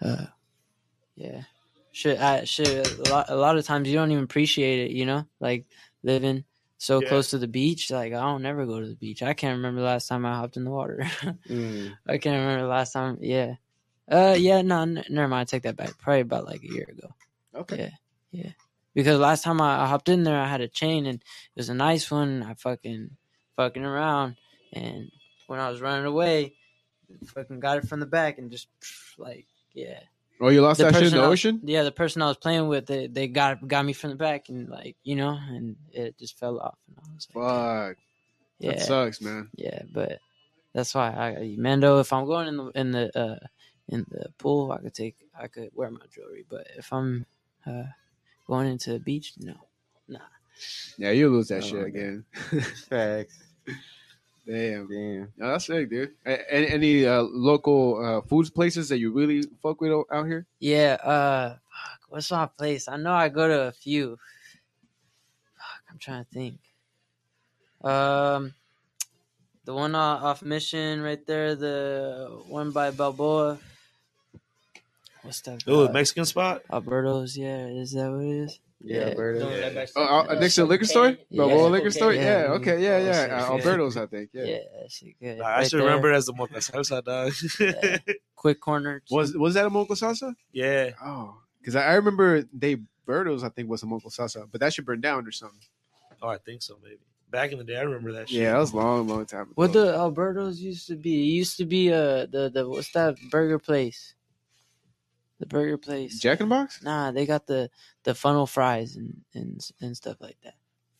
[0.00, 0.26] uh,
[1.16, 1.42] yeah,
[1.92, 2.86] shit, I shit.
[3.00, 4.92] A lot, a lot of times you don't even appreciate it.
[4.92, 5.64] You know, like
[6.02, 6.44] living
[6.78, 7.08] so Yeah.
[7.08, 7.90] close to the beach.
[7.90, 9.22] Like I don't never go to the beach.
[9.22, 11.06] I can't remember the last time I hopped in the water.
[11.48, 11.96] Mm.
[12.06, 13.18] I can't remember the last time.
[13.20, 13.54] Yeah,
[14.10, 15.40] uh, yeah, no, n- never mind.
[15.40, 15.96] I take that back.
[15.98, 17.08] Probably about like a year ago.
[17.54, 17.92] Okay.
[18.30, 18.52] Yeah, yeah.
[18.94, 21.68] Because last time I, I hopped in there, I had a chain and it was
[21.68, 22.42] a nice one.
[22.42, 23.10] I fucking
[23.56, 24.36] fucking around,
[24.72, 25.10] and
[25.46, 26.54] when I was running away,
[27.26, 28.68] fucking got it from the back and just
[29.18, 30.00] like yeah.
[30.40, 31.60] Oh, you lost that shit in the I ocean?
[31.64, 34.48] yeah, the person I was playing with, they, they got got me from the back
[34.48, 36.78] and like you know, and it just fell off.
[36.86, 37.96] And I was like, Fuck,
[38.60, 39.50] yeah, that sucks, man.
[39.56, 40.20] yeah, but
[40.74, 41.98] that's why I Mando.
[41.98, 43.46] If I'm going in the in the uh,
[43.88, 46.44] in the pool, I could take I could wear my jewelry.
[46.48, 47.26] But if I'm
[47.68, 47.84] uh,
[48.46, 49.54] going into the beach, no,
[50.08, 50.18] nah.
[50.96, 52.24] Yeah, you lose that Oh, shit again.
[52.88, 53.38] Facts.
[54.46, 54.88] Damn.
[54.88, 55.32] Damn.
[55.36, 56.14] No, that's sick, dude.
[56.24, 60.46] A- Any, any uh, local uh, food places that you really fuck with out here?
[60.58, 62.88] Yeah, uh, fuck, what's my place?
[62.88, 64.18] I know I go to a few.
[65.54, 66.58] Fuck, I'm trying to think.
[67.84, 68.54] Um,
[69.64, 73.58] the one off Mission right there, the one by Balboa.
[75.22, 75.62] What's that?
[75.66, 75.92] Oh, called?
[75.92, 76.62] Mexican spot.
[76.72, 77.36] Alberto's.
[77.36, 78.60] Yeah, is that what it is?
[78.80, 79.50] Yeah, Alberto.
[79.96, 81.08] Oh, uh, next to the liquor store?
[81.08, 81.16] Yeah.
[81.42, 82.12] Balboa liquor store?
[82.14, 82.22] Yeah.
[82.22, 83.42] Yeah, okay, yeah, yeah.
[83.42, 83.52] Uh.
[83.56, 84.30] Alberto's, I think.
[84.32, 84.44] Yeah.
[84.44, 85.38] Yeah, that good.
[85.38, 85.86] Nah, I Right should there.
[85.86, 87.32] remember it as the Mocha Salsa, dog.
[87.58, 87.98] Yeah.
[88.36, 89.02] Quick corner.
[89.10, 90.32] Was was that a moco salsa?
[90.52, 90.90] yeah.
[91.04, 94.72] Oh, because I, I remember they Berto's, I think, was a moco salsa, but that
[94.72, 95.58] should burn down or something.
[96.22, 96.98] Oh, I think so, maybe.
[97.30, 98.38] Back in the day, I remember that shit.
[98.42, 99.52] Yeah, that was a long, long time ago.
[99.56, 101.14] What the Alberto's used to be?
[101.14, 104.14] It used to be uh the the what's that burger place?
[105.38, 106.18] The burger place.
[106.18, 106.82] Jack in the Box?
[106.82, 107.70] Nah, they got the
[108.04, 110.54] the funnel fries and and and stuff like that.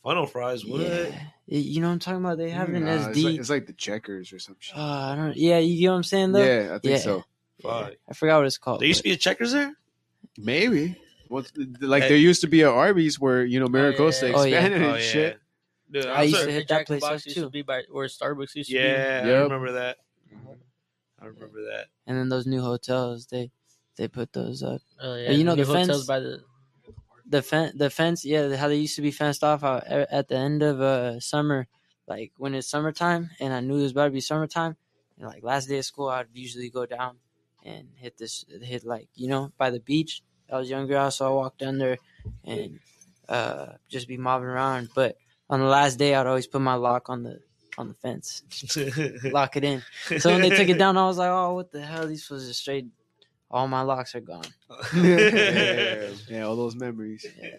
[0.05, 0.81] Funnel fries, what?
[0.81, 1.11] Yeah,
[1.47, 2.39] you know what I'm talking about.
[2.39, 3.09] They have it in Nah, SD.
[3.11, 4.77] It's like, it's like the checkers or some shit.
[4.77, 5.37] Uh, I don't.
[5.37, 6.45] Yeah, you get what I'm saying though.
[6.45, 6.97] yeah, I think yeah.
[6.99, 7.25] so.
[7.61, 7.95] Fuck.
[8.09, 8.81] I forgot what it's called.
[8.81, 9.75] There used to be a checkers there?
[10.39, 10.97] Maybe.
[11.29, 12.11] Once, like Hey.
[12.11, 14.59] there used to be a Arby's where you know Maricosta Oh, yeah.
[14.61, 15.05] expanded Oh, and yeah.
[15.11, 15.39] shit.
[15.91, 17.45] Dude, I used to hit that place Box up used too.
[17.45, 18.81] to be by where Starbucks used to be.
[18.81, 19.43] Yeah, I Yep.
[19.45, 19.97] remember that.
[21.21, 21.87] I remember that.
[22.07, 23.51] And then those new hotels, they
[23.99, 24.81] they put those up.
[25.01, 26.43] Oh, you know the fence- by the
[27.27, 30.37] The fence, the fence, yeah, how they used to be fenced off out at the
[30.37, 31.69] end of uh summer,
[32.07, 34.77] like when it's summertime, and I knew it was about to be summertime.
[35.19, 37.19] And like last day of school, I'd usually go down
[37.63, 40.23] and hit this, hit like you know by the beach.
[40.51, 41.99] I was younger, so I walked down there
[42.45, 42.81] and
[43.29, 44.89] uh just be mobbing around.
[44.95, 45.17] But
[45.51, 47.41] on the last day, I'd always put my lock on the
[47.77, 48.43] on the fence,
[49.31, 49.83] lock it in.
[50.17, 52.07] So when they took it down, I was like, oh, what the hell?
[52.07, 52.87] These was just straight.
[53.51, 54.45] All my locks are gone.
[54.97, 57.25] yeah, yeah, all those memories.
[57.41, 57.57] Yeah.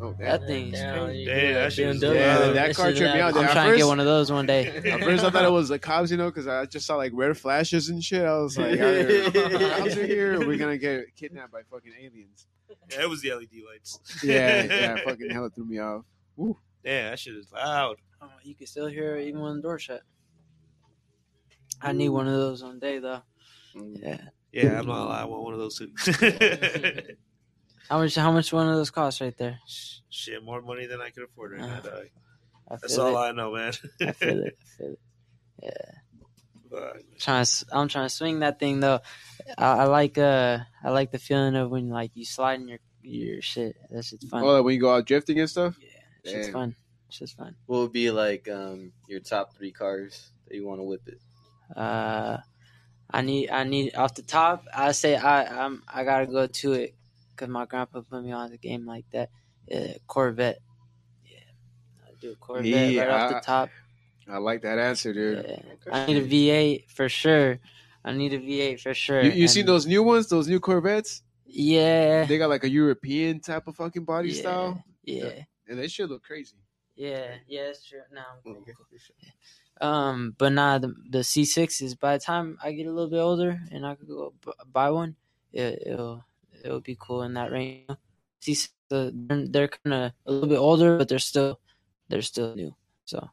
[0.00, 1.20] Oh, That that thing's Damn, crazy.
[1.20, 3.36] you Damn, that shit is- Yeah, that That car tripped me out.
[3.36, 4.66] I'm At trying to get one of those one day.
[4.90, 7.12] At first, I thought it was the cops, you know, because I just saw like
[7.14, 8.24] red flashes and shit.
[8.24, 12.48] I was like, either cops are here, or we're gonna get kidnapped by fucking aliens.
[12.90, 14.00] Yeah, it was the LED lights.
[14.24, 16.02] Yeah, yeah, fucking hell, it threw me off.
[16.84, 17.98] Damn, that shit is loud.
[18.20, 20.02] Oh, you can still hear it even when the door shut.
[21.82, 23.22] I need one of those one day though.
[23.74, 24.18] Yeah.
[24.52, 25.22] Yeah, I'm not gonna lie.
[25.22, 25.90] I want one of those too.
[27.88, 28.14] How much?
[28.14, 29.58] How much one of those costs right there?
[30.12, 32.04] shit, more money than I could afford right now, Uh, dog.
[32.70, 33.28] That's all it.
[33.28, 33.72] I know, man.
[34.00, 34.58] I feel it.
[34.60, 34.98] I feel it.
[35.62, 35.70] Yeah.
[36.70, 36.96] Fuck.
[37.20, 38.98] Trying to, I'm trying to swing that thing though.
[39.56, 42.78] I, I like uh I like the feeling of when like you slide in your
[43.02, 43.76] your shit.
[43.90, 44.42] That shit's fun.
[44.42, 45.78] Oh, like when you go out drifting and stuff.
[45.80, 46.32] Yeah.
[46.32, 46.52] Shit's damn.
[46.52, 46.76] fun.
[47.10, 47.54] Shit's fun.
[47.66, 51.20] What would be like um your top three cars that you want to whip it?
[51.76, 52.38] Uh,
[53.10, 54.64] I need I need off the top.
[54.74, 56.94] I say I I'm I gotta go to it
[57.30, 59.30] because my grandpa put me on the game like that.
[59.72, 60.60] Uh, Corvette.
[61.24, 61.38] Yeah,
[62.06, 63.70] I do a Corvette right off the top.
[64.28, 65.44] I like that answer, dude.
[65.46, 65.60] Yeah.
[65.92, 67.58] I need a V8 for sure.
[68.04, 69.22] I need a V8 for sure.
[69.22, 70.28] You, you seen those new ones?
[70.28, 71.22] Those new Corvettes?
[71.44, 72.24] Yeah.
[72.24, 74.40] They got like a European type of fucking body Yeah.
[74.40, 75.42] style, Yeah.
[75.68, 76.56] and they should look crazy.
[76.94, 78.00] Yeah, yeah, that's true.
[78.12, 78.86] No, I'm cool, cool.
[79.82, 81.98] Um, but nah, the the C6s.
[81.98, 84.90] By the time I get a little bit older and I could go b- buy
[84.90, 85.16] one,
[85.52, 86.24] it, it'll
[86.64, 87.90] it'll be cool in that range.
[88.40, 91.60] C6, uh, they're, they're kind of a little bit older, but they're still
[92.08, 92.74] they're still new.
[93.06, 93.30] So,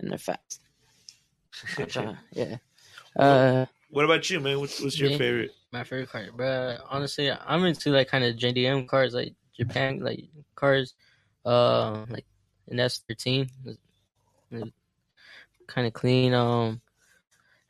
[0.00, 0.60] and they're fast.
[1.88, 2.56] Trying, yeah.
[3.18, 4.60] Uh, What about you, man?
[4.60, 5.18] What's, what's your Me?
[5.18, 5.50] favorite?
[5.72, 6.76] My favorite car, bro.
[6.88, 10.94] Honestly, I'm into like kind of JDM cars, like Japan, like cars,
[11.44, 12.24] uh, like
[12.68, 13.50] an S13,
[15.70, 16.34] kind of clean.
[16.34, 16.80] Um,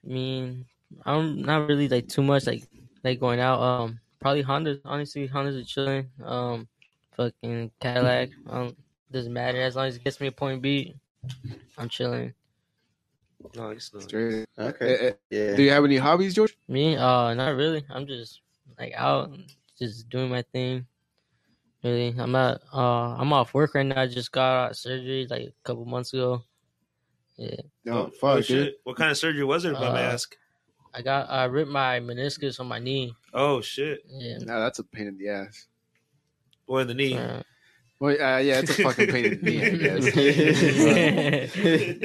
[0.05, 0.67] I mean,
[1.05, 2.65] I'm not really like too much like
[3.05, 3.61] like going out.
[3.61, 4.81] Um, probably Honda.
[4.85, 6.11] Honestly, Hondas are chilling.
[6.25, 6.69] Um,
[7.13, 8.31] fucking Cadillac.
[8.49, 8.77] Um,
[9.13, 10.97] doesn't matter as long as it gets me a point B.
[11.79, 12.35] I'm chilling.
[13.55, 14.05] Nice, nice.
[14.05, 14.47] Straight.
[14.59, 14.95] Okay.
[14.95, 15.57] Eh, eh, Yeah.
[15.57, 16.57] Do you have any hobbies, George?
[16.69, 16.97] Me?
[16.97, 17.85] Uh, not really.
[17.91, 18.43] I'm just
[18.79, 19.31] like out,
[19.79, 20.87] just doing my thing.
[21.83, 22.61] Really, I'm not.
[22.73, 24.03] Uh, I'm off work right now.
[24.03, 26.45] I just got out of surgery like a couple months ago.
[27.41, 27.57] Yeah.
[27.87, 28.45] No, fuck, Oh, dude.
[28.47, 28.81] shit.
[28.85, 30.37] What kind of surgery was it, if I may Uh, ask?
[30.93, 31.31] I got.
[31.31, 33.15] I ripped my meniscus on my knee.
[33.33, 34.01] Oh, shit.
[34.09, 34.39] Yeah.
[34.39, 35.67] No, that's a pain in the ass.
[36.67, 37.17] Boy in the knee.
[37.17, 37.43] Uh,
[37.99, 39.65] Well, uh, yeah, it's a fucking pain in the knee.
[39.65, 40.05] I guess.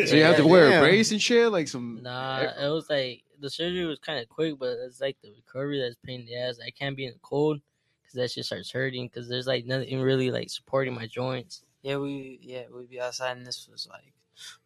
[0.10, 0.84] So you have to wear a damn.
[0.84, 2.00] brace and shit, like some.
[2.02, 5.80] Nah, it was like the surgery was kind of quick, but it's like the recovery
[5.82, 6.60] that's pain in the ass.
[6.66, 7.60] I can't be in the cold
[8.02, 11.64] because that shit starts hurting because there's like nothing really like supporting my joints.
[11.82, 14.14] yeah, we yeah we'd be outside and this was like,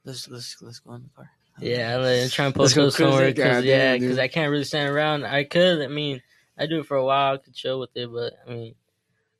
[0.03, 1.29] let's let's let's go in the car.
[1.59, 4.27] Yeah, I'm like, trying to Let's post go those somewhere because Goddamn, yeah, because I
[4.27, 5.25] can't really stand around.
[5.25, 6.21] I could, I mean,
[6.57, 7.33] I do it for a while.
[7.33, 8.75] I could chill with it, but I mean,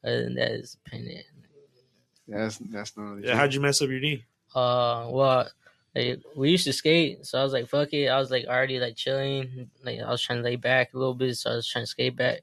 [0.04, 1.02] other than that, it's a pain.
[1.02, 2.38] in the.
[2.38, 3.24] That's that's not.
[3.24, 4.26] Yeah, how'd you mess up your knee?
[4.54, 5.48] Uh, well,
[5.96, 8.08] like, we used to skate, so I was like, fuck it.
[8.08, 11.16] I was like already like chilling, like I was trying to lay back a little
[11.16, 12.42] bit, so I was trying to skate back,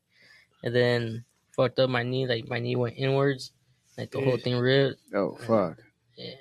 [0.64, 2.26] and then fucked up my knee.
[2.26, 3.52] Like my knee went inwards,
[3.96, 5.00] like the whole thing ripped.
[5.14, 5.78] Oh fuck.
[6.16, 6.34] Yeah,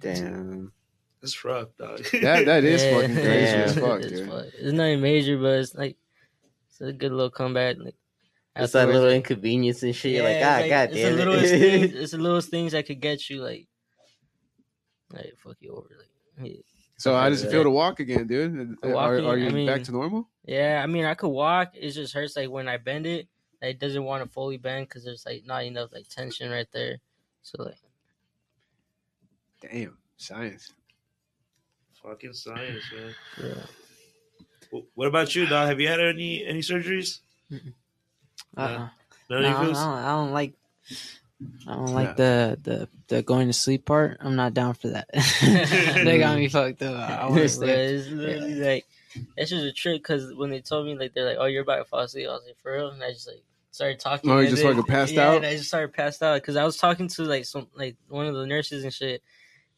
[0.00, 0.72] Damn.
[1.20, 1.98] That's rough, dog.
[2.22, 2.92] That that is Yeah.
[3.00, 3.82] fucking crazy as Yeah.
[3.82, 4.28] fuck, it's, dude.
[4.28, 4.44] fuck.
[4.56, 5.96] it's nothing major, but it's like
[6.68, 7.76] it's a good little comeback.
[7.78, 7.96] Like
[8.56, 10.12] It's that little inconvenience and shit.
[10.12, 11.26] You're like, it's God, like- God it's damn the it.
[11.26, 11.92] littlest things.
[11.94, 13.66] It's the littlest things that could get you like,
[15.12, 15.88] like fuck you over.
[16.38, 16.56] Like, yeah.
[16.98, 18.52] So how does it feel to walk again, dude?
[18.52, 20.28] And- To Are, are you I mean- back to normal?
[20.44, 21.72] Yeah, I mean, I could walk.
[21.74, 23.28] It just hurts like when I bend it.
[23.60, 26.66] Like, it doesn't want to fully bend because there's like not enough like tension right
[26.72, 26.98] there.
[27.42, 27.74] So like,
[29.60, 30.72] Damn, science.
[32.02, 33.14] Fucking science, man.
[33.42, 33.54] yeah.
[34.72, 35.68] Wh- What about you, dog?
[35.68, 37.20] Have you had any any surgeries?
[37.52, 37.58] Uh-uh.
[38.56, 38.90] None
[39.30, 39.76] No, of I, don't.
[39.76, 40.52] I don't- like.
[41.68, 42.14] I don't like Yeah.
[42.14, 44.16] the, the the going to sleep part.
[44.20, 45.08] I'm not down for that.
[46.04, 46.96] they got me fucked up.
[47.10, 47.70] I want to sleep.
[47.70, 48.86] it's literally like
[49.36, 51.76] that's just a trick because when they told me like they're like, oh, you're about
[51.76, 54.30] to fall asleep, I was like, for real, and I just like started talking.
[54.30, 55.36] Oh, you just then- fucking passed yeah, out?
[55.36, 58.26] And I just started passed out because I was talking to like some like one
[58.26, 59.22] of the nurses and shit.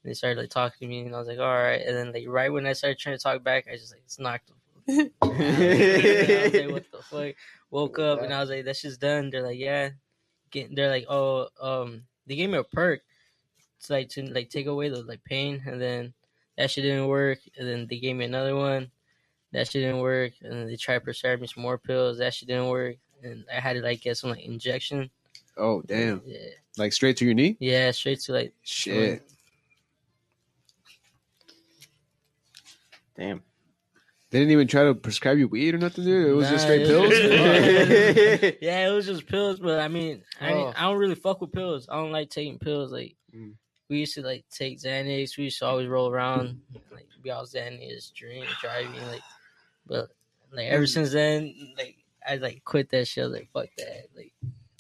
[0.02, 1.80] And they started like talking to me, and I was like, all right.
[1.80, 4.18] And then like right when I started trying to talk back, I just like it's
[4.18, 4.48] knocked.
[4.86, 5.10] them.
[5.22, 7.34] I was like, what the fuck?
[7.70, 9.30] Woke up and I was like, that shit's done.
[9.30, 9.90] They're like, yeah.
[10.50, 13.02] Get, they're like, oh, um, they gave me a perk
[13.84, 16.12] to like to like take away the like pain, and then
[16.56, 17.38] that shit didn't work.
[17.58, 18.90] And then they gave me another one,
[19.52, 20.32] that shit didn't work.
[20.42, 22.96] And then they tried prescribing me some more pills, that shit didn't work.
[23.22, 25.10] And I had to like get some like injection.
[25.56, 26.22] Oh damn!
[26.24, 26.38] Yeah,
[26.78, 27.56] Like straight to your knee?
[27.60, 29.22] yeah, straight to like Shit.
[33.16, 33.42] Damn.
[34.30, 36.28] They didn't even try to prescribe you weed or nothing, dude.
[36.28, 37.08] It was just straight pills.
[37.08, 37.18] was-
[38.62, 39.58] yeah, it was just pills.
[39.58, 40.72] But I mean, I Oh.
[40.76, 41.88] I don't really fuck with pills.
[41.90, 42.92] I don't like taking pills.
[42.92, 43.54] Like Mm.
[43.88, 45.36] we used to like take Xanax.
[45.36, 46.60] We used to always roll around
[46.92, 49.04] like be all Xanax, drink, driving.
[49.08, 49.22] Like,
[49.86, 50.10] but
[50.52, 51.96] like ever since then, like
[52.28, 53.28] I like quit that shit.
[53.30, 54.06] Like fuck that.
[54.16, 54.32] Like,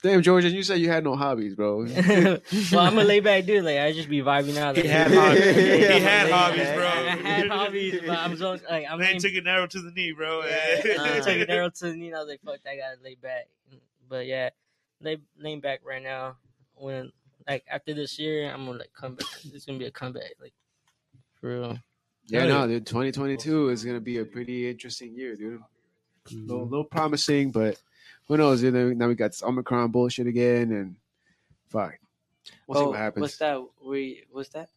[0.02, 1.84] Damn, George, and you said you had no hobbies, bro.
[1.86, 2.40] well,
[2.80, 3.64] I'm a laid back dude.
[3.64, 4.76] Like I just be vibing out.
[4.76, 5.40] He had hobbies.
[5.44, 6.86] Yeah, He I'm had hobbies, bro.
[6.86, 9.90] I had hobbies, but I'm so like I'm Man laid- took an arrow to the
[9.90, 10.40] knee, bro.
[10.42, 12.08] I uh, took an arrow to the knee.
[12.08, 13.48] And I was like, "Fuck, I gotta lay back."
[14.08, 14.50] But yeah,
[15.02, 16.36] lay laying back right now.
[16.74, 17.12] When
[17.46, 19.26] like after this year, I'm gonna like come back.
[19.52, 20.54] It's gonna be a comeback, like
[21.40, 21.78] for real.
[22.26, 22.86] Yeah, no, dude.
[22.86, 25.60] 2022 is gonna be a pretty interesting year, dude.
[26.30, 27.76] A little, little promising, but
[28.30, 28.62] who knows?
[28.62, 30.94] You know, now we got this Omicron bullshit again, and
[31.68, 31.98] fuck.
[32.68, 33.22] We'll see Oh, what happens.
[33.22, 33.60] What's that?
[33.84, 34.68] We what's that?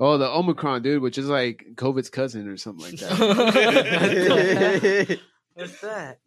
[0.00, 3.20] Oh, the Omicron, dude, which is like COVID's cousin or something like that.
[5.54, 6.18] What's that?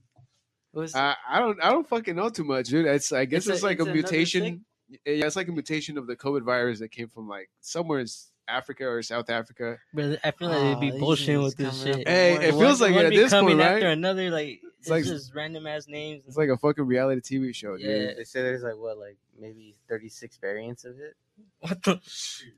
[0.72, 2.86] What's I, I don't, I don't fucking know too much, dude.
[2.86, 4.64] It's, I guess It's a- like it's a another mutation.
[4.90, 8.06] Yeah, it's like a mutation of the COVID virus that came from like somewhere in
[8.48, 9.78] Africa or South Africa.
[9.94, 12.08] But I feel like they'd be Oh, bullshitting with this shit.
[12.08, 14.30] Hey, one- it One- feels like one it at this coming point, after another.
[14.30, 16.24] Like it's, like- just random ass names.
[16.28, 17.86] It's like a fucking reality TV show, dude.
[17.86, 18.14] Yeah.
[18.16, 21.16] They say there's like what, like maybe 36 variants of it.
[21.60, 22.00] what the?
[22.06, 22.54] Shit?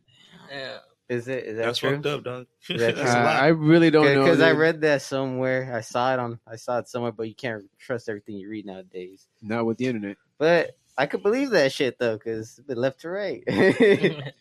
[0.52, 0.78] Yeah.
[1.08, 1.44] Is it?
[1.44, 1.92] Is that That's true?
[1.92, 2.48] fucked up, dog.
[2.70, 3.36] Is that Uh, That's a lot.
[3.44, 5.72] I really don't know Because I read that somewhere.
[5.76, 6.40] I saw it on.
[6.48, 9.28] I saw it somewhere, but you can't trust everything you read nowadays.
[9.42, 10.18] Not with the internet.
[10.40, 13.44] But I could believe that shit though, because the left to right,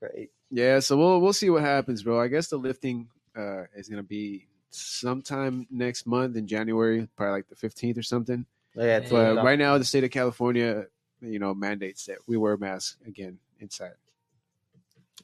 [0.00, 0.30] right.
[0.50, 2.20] Yeah, so we'll we'll see what happens, bro.
[2.20, 7.48] I guess the lifting uh, is gonna be sometime next month in January, probably like
[7.48, 8.44] the fifteenth or something.
[8.76, 10.86] Oh, yeah, But right now, the state of California,
[11.20, 13.94] you know, mandates that we wear masks again inside.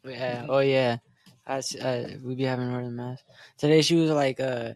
[0.04, 0.46] Yeah.
[0.48, 0.98] Oh yeah.
[1.46, 3.24] I, uh, we be having her in the mask.
[3.56, 4.74] Today she was like, uh,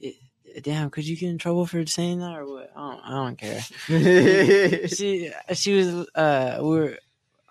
[0.00, 0.16] it,
[0.62, 2.70] damn, could you get in trouble for saying that or what?
[2.76, 3.60] I don't, I don't care.
[4.88, 6.98] she she was uh we were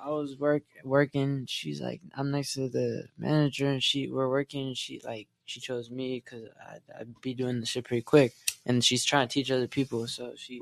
[0.04, 1.46] I was work working.
[1.48, 4.74] She's like I'm next to the manager and she we're working.
[4.74, 8.34] She like she chose me because I'd, I'd be doing the shit pretty quick
[8.66, 10.08] and she's trying to teach other people.
[10.08, 10.62] So she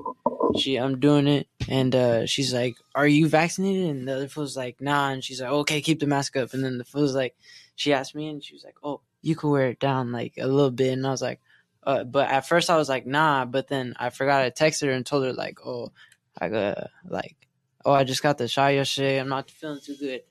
[0.58, 3.90] she I'm doing it and uh she's like Are you vaccinated?
[3.90, 5.10] And the other fool's like Nah.
[5.10, 6.52] And she's like Okay, keep the mask up.
[6.54, 7.36] And then the fool's like
[7.76, 10.46] she asked me and she was like Oh you can wear it down like a
[10.46, 10.92] little bit.
[10.92, 11.40] And I was like.
[11.84, 13.46] Uh, but at first I was like, nah.
[13.46, 15.90] But then I forgot I text her and told her like, oh,
[16.38, 17.47] I got like,
[17.88, 19.18] oh, I just got the shot yesterday.
[19.18, 20.22] I'm not feeling too good,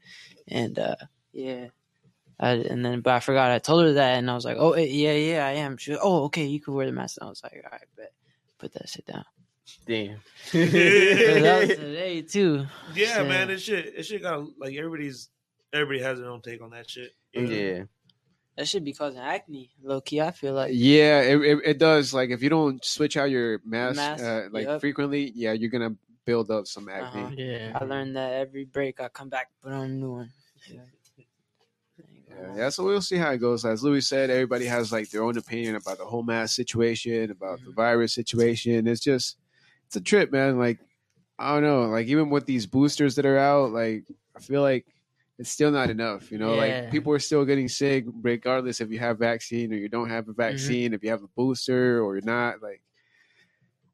[0.48, 0.96] and uh,
[1.34, 1.68] yeah.
[2.40, 3.50] I, and then, but I forgot.
[3.50, 5.92] I told her that, and I was like, "Oh, eh, yeah, yeah, I am." She
[5.92, 8.12] was, "Oh, okay, you can wear the mask." And I was like, "All right, but
[8.60, 9.26] put that shit down."
[9.86, 10.20] Damn.
[10.54, 12.66] But that was today too.
[12.94, 13.28] Yeah, Shit.
[13.28, 15.30] man, this shit, this shit got like everybody's,
[15.74, 17.12] everybody has their own take on that shit.
[17.34, 17.54] you know?
[17.54, 17.84] Yeah.
[18.58, 20.22] That should be causing acne, low key.
[20.22, 20.72] I feel like.
[20.74, 22.14] Yeah, it, it, it does.
[22.14, 24.82] Like if you don't switch out your mask, Mask, uh, like yep.
[24.82, 25.96] frequently, yeah, you're gonna
[26.28, 27.22] build up some acne.
[27.22, 27.36] Uh-huh.
[27.38, 27.72] Yeah.
[27.80, 30.30] I learned that every break I come back, put on a new one.
[30.70, 33.66] Yeah, yeah, so we'll see how it goes.
[33.66, 37.60] As Louis said, everybody has like their own opinion about the whole mask situation, about
[37.66, 38.86] the virus situation.
[38.86, 39.38] It's just,
[39.88, 40.60] it's a trip, man.
[40.60, 40.78] Like,
[41.40, 41.84] I don't know.
[41.84, 44.04] Like, even with these boosters that are out, like,
[44.36, 44.86] I feel like
[45.40, 46.32] it's still not enough.
[46.32, 46.62] You know, Yeah.
[46.62, 50.28] like people are still getting sick, regardless if you have vaccine or you don't have
[50.28, 52.62] a vaccine, if you have a booster or you're not.
[52.62, 52.82] Like,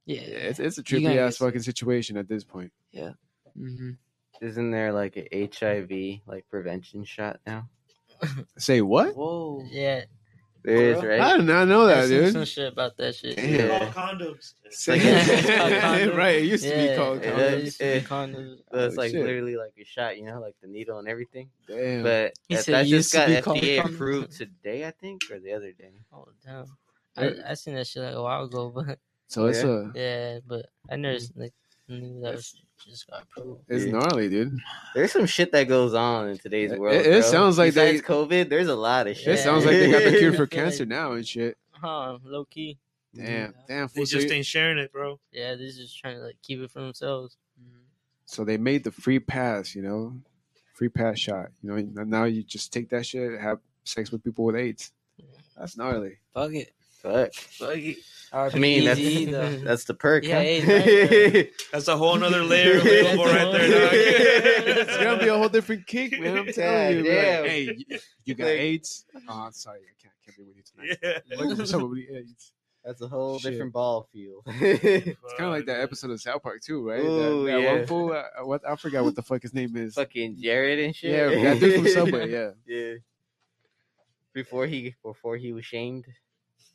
[0.06, 2.72] Yeah, yeah, it's, it's a You trippy ass get fucking situation at this point.
[2.92, 3.12] Yeah.
[3.58, 3.92] hmm
[4.42, 7.70] Isn't there like a HIV like prevention shot now?
[8.58, 9.16] Say what?
[9.16, 9.64] Whoa.
[9.70, 10.04] Yeah.
[10.64, 11.20] There is, right?
[11.20, 12.32] I did not know I that, seen dude.
[12.34, 13.36] some shit about that shit.
[13.36, 13.52] Damn.
[13.52, 13.80] They're Yeah.
[13.92, 14.54] called condoms.
[14.70, 16.16] Say- It's called condom.
[16.18, 17.64] right, it used to Yeah, be called it it condoms.
[17.66, 18.58] used to condoms.
[18.72, 19.26] So it's Oh, like shit.
[19.26, 21.50] literally like a shot, you know, like the needle and everything.
[21.68, 22.04] Damn.
[22.04, 23.94] But He that, said that just got FDA condom.
[23.94, 25.92] approved today, I think, or the other day.
[26.14, 26.66] Oh damn.
[27.18, 29.00] I I seen that shit like a while ago, but
[29.34, 29.70] so it's Yeah.
[29.70, 31.32] a yeah, but I never mm.
[31.36, 31.54] like
[31.88, 32.56] knew that was
[32.86, 33.62] just got approved.
[33.68, 33.92] it's Yeah.
[33.94, 34.58] gnarly, dude.
[34.94, 36.96] There's some shit that goes on in today's It- world.
[36.96, 37.22] it bro.
[37.22, 39.36] sounds like Besides they- COVID, there's a lot of shit.
[39.36, 41.58] It sounds like they got the cure for I like- cancer now and shit.
[41.72, 42.18] huh?
[42.24, 42.78] Low key.
[43.16, 43.90] Damn, damn.
[43.94, 45.20] They just ain't sharing it, bro.
[45.32, 47.38] Yeah, they're just trying to like keep it for themselves.
[48.26, 50.16] so they made the free pass, you know,
[50.74, 51.50] free pass shot.
[51.62, 54.92] You know, now you just take that shit, have sex with people with AIDS.
[55.58, 56.18] That's gnarly.
[56.34, 56.74] Fuck it.
[57.04, 57.34] Fuck.
[57.34, 57.98] Fuck it.
[58.32, 60.24] I mean, that's, RBGZ, that's the perk.
[60.24, 60.40] Yeah, huh?
[60.42, 60.66] AIDS
[61.36, 61.50] right.
[61.72, 63.90] That's a whole nother layer available right there, dog.
[63.94, 66.40] it's gonna be a whole different kick, man.
[66.40, 67.04] I'm telling you.
[67.04, 67.42] damn.
[67.44, 69.06] Like, hey, you, you got Like- AIDS?
[69.30, 71.22] Oh, I'm sorry, I can't, can't be with you tonight.
[71.30, 71.38] Yeah.
[71.38, 72.54] Looking for somebody AIDS.
[72.84, 73.52] That's a whole Shit.
[73.52, 74.44] different ball field.
[74.48, 77.00] It's kind of like that episode of South Park too, right?
[77.00, 77.74] Ooh, that, that yeah.
[77.76, 78.12] one fool.
[78.12, 79.94] Uh, what I forgot what the fuck his name is.
[79.94, 81.12] Fucking Jared and shit.
[81.12, 82.30] Yeah, that dude from Subway.
[82.32, 82.50] Yeah.
[82.66, 82.94] yeah.
[84.34, 86.08] Before he before he was shamed.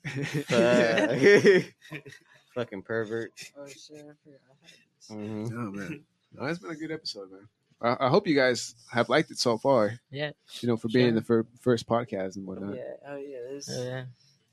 [0.49, 1.65] Fuck.
[2.55, 3.33] Fucking pervert.
[3.59, 4.41] Oh, shit, I forgot.
[5.11, 5.53] Mhm.
[5.53, 7.49] Oh man, no, it's been a good episode, man.
[7.81, 9.99] I, I hope you guys have liked it so far.
[10.11, 10.33] Yeah.
[10.61, 11.15] You know, for being Sure.
[11.15, 12.75] the fir- first podcast and whatnot.
[12.77, 14.05] Yeah, oh yeah, this Oh, yeah.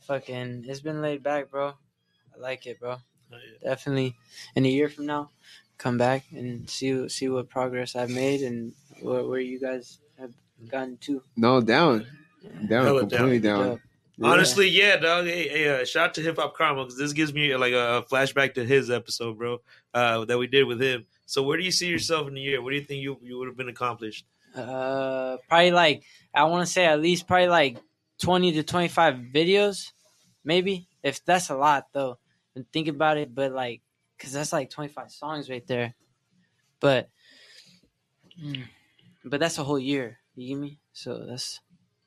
[0.01, 1.69] fucking it's been laid back, bro.
[1.69, 2.91] I like it, bro.
[2.91, 2.99] Oh,
[3.31, 3.69] yeah.
[3.69, 4.15] Definitely
[4.55, 5.31] in a year from now,
[5.77, 10.31] come back and see see what progress I've made and where, where you guys have
[10.69, 11.23] gotten to.
[11.35, 12.05] No, down,
[12.69, 13.81] down, Hella completely down.
[14.17, 14.29] Yeah.
[14.29, 15.25] Honestly, yeah, dog.
[15.25, 18.05] Hey, hey uh, shout out to Hip Hop Karma because this gives me like a
[18.09, 19.59] flashback to his episode, bro,
[19.93, 21.05] uh, that we did with him.
[21.25, 22.61] So, where do you see yourself in a year?
[22.61, 24.25] What do you think you you would have been accomplished?
[24.55, 26.03] Uh, probably like
[26.33, 27.77] I want to say at least probably like
[28.17, 29.91] twenty to twenty five videos,
[30.45, 32.17] maybe if that's a lot though.
[32.55, 33.81] And think about it, but like,
[34.17, 35.93] cause that's like twenty five songs right there.
[36.79, 37.09] But,
[38.41, 38.63] mm,
[39.25, 40.19] but that's a whole year.
[40.35, 40.79] You get me?
[40.93, 41.59] So that's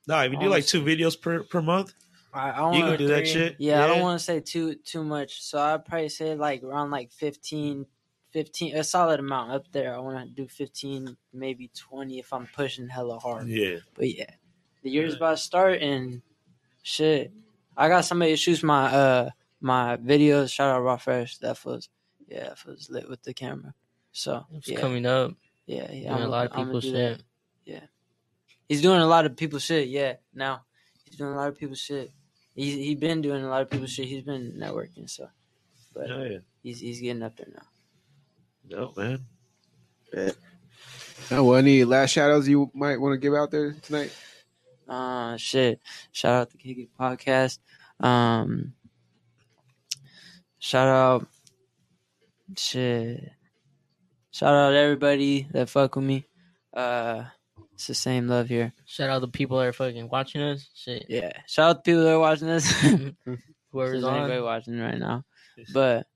[0.09, 1.93] Nah, if you do like two videos per per month,
[2.35, 3.57] I, I you wanna- can do that shit.
[3.59, 5.43] Yeah, I don't want to say too too much.
[5.43, 7.87] So I'd probably say like around like 15,
[8.31, 9.95] 15 a solid amount up there.
[9.95, 13.47] I want to do 15, maybe 20 if I'm pushing hella hard.
[13.49, 13.77] Yeah.
[13.95, 14.31] But yeah,
[14.83, 16.23] the year's about to start and
[16.83, 17.33] shit.
[17.77, 19.31] I got somebody to shoot my uh
[19.61, 20.51] my videos.
[20.53, 21.39] Shout out Raw Fresh.
[21.39, 21.89] That was
[22.27, 23.75] yeah, that was lit with the camera.
[24.13, 25.33] So It's yeah, coming up.
[25.67, 26.11] yeah, yeah.
[26.15, 27.17] Doing a lot of I'ma people's do that.
[27.17, 27.25] shit.
[27.65, 27.81] Yeah,
[28.69, 29.89] he's doing a lot of people shit.
[29.89, 30.65] Yeah, now
[31.05, 32.11] he's doing a lot of people shit.
[32.55, 34.07] He's he been doing a lot of people shit.
[34.09, 35.29] He's been networking, so
[35.95, 36.39] but Oh, yeah.
[36.63, 37.63] he's he's getting up there now.
[38.71, 39.25] No, man.
[41.31, 44.13] Oh, well, any last shout outs you might want to give out there tonight?
[44.89, 45.81] Uh shit.
[46.13, 47.59] Shout out the Kick It podcast.
[48.01, 48.73] Um
[50.59, 51.29] shout out
[52.57, 53.31] shit.
[54.31, 56.27] Shout out everybody that fuck with me.
[56.73, 57.25] Uh
[57.79, 58.73] it's the same love here.
[58.87, 60.69] Shout out the people that are fucking watching us.
[60.75, 61.07] Shit.
[61.09, 61.31] Yeah.
[61.47, 62.69] Shout out the people that are watching this.
[63.71, 64.17] Whoever's on.
[64.19, 65.25] anybody watching right now.
[65.73, 66.09] But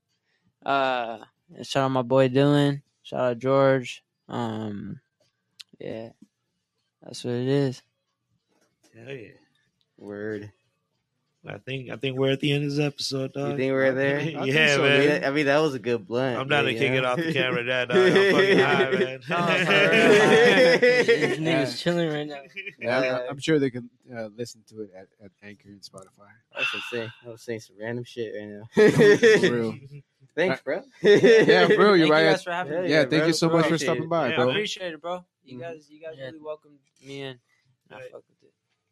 [0.65, 1.19] uh
[1.61, 2.81] shout out my boy Dylan.
[3.03, 4.03] Shout out George.
[4.27, 4.99] Um
[5.79, 6.09] yeah.
[7.01, 7.81] That's what it is.
[8.93, 9.29] Hell yeah.
[9.97, 10.51] Word.
[11.45, 13.51] I think I think we're at the end of this episode, dog.
[13.51, 14.21] You think we're there?
[14.21, 15.01] yeah, I think so, man.
[15.01, 15.23] dude.
[15.25, 16.39] I mean, that was a good blunt.
[16.39, 17.97] I'm down to yeah, kick it off the camera, that dog.
[17.97, 19.19] I'm fucking high, man.
[20.81, 22.39] These niggas chilling right now.
[22.79, 26.29] Yeah, I'm- Uh, sure they can uh, listen to it at, at Anchor and Spotify.
[26.55, 29.39] I was saying, I was saying some random shit right now.
[29.41, 29.75] For real.
[30.35, 30.81] Thanks, bro.
[31.01, 32.23] Yeah, bro, you're Thank right.
[32.23, 33.09] you guys for having yeah, me.
[33.09, 33.27] thank bro.
[33.27, 34.09] you so much for stopping it.
[34.09, 34.49] by, Yeah, I bro.
[34.49, 35.25] appreciate it, bro.
[35.43, 37.39] You guys, you guys really welcomed me in.
[37.91, 38.32] I fuck with it.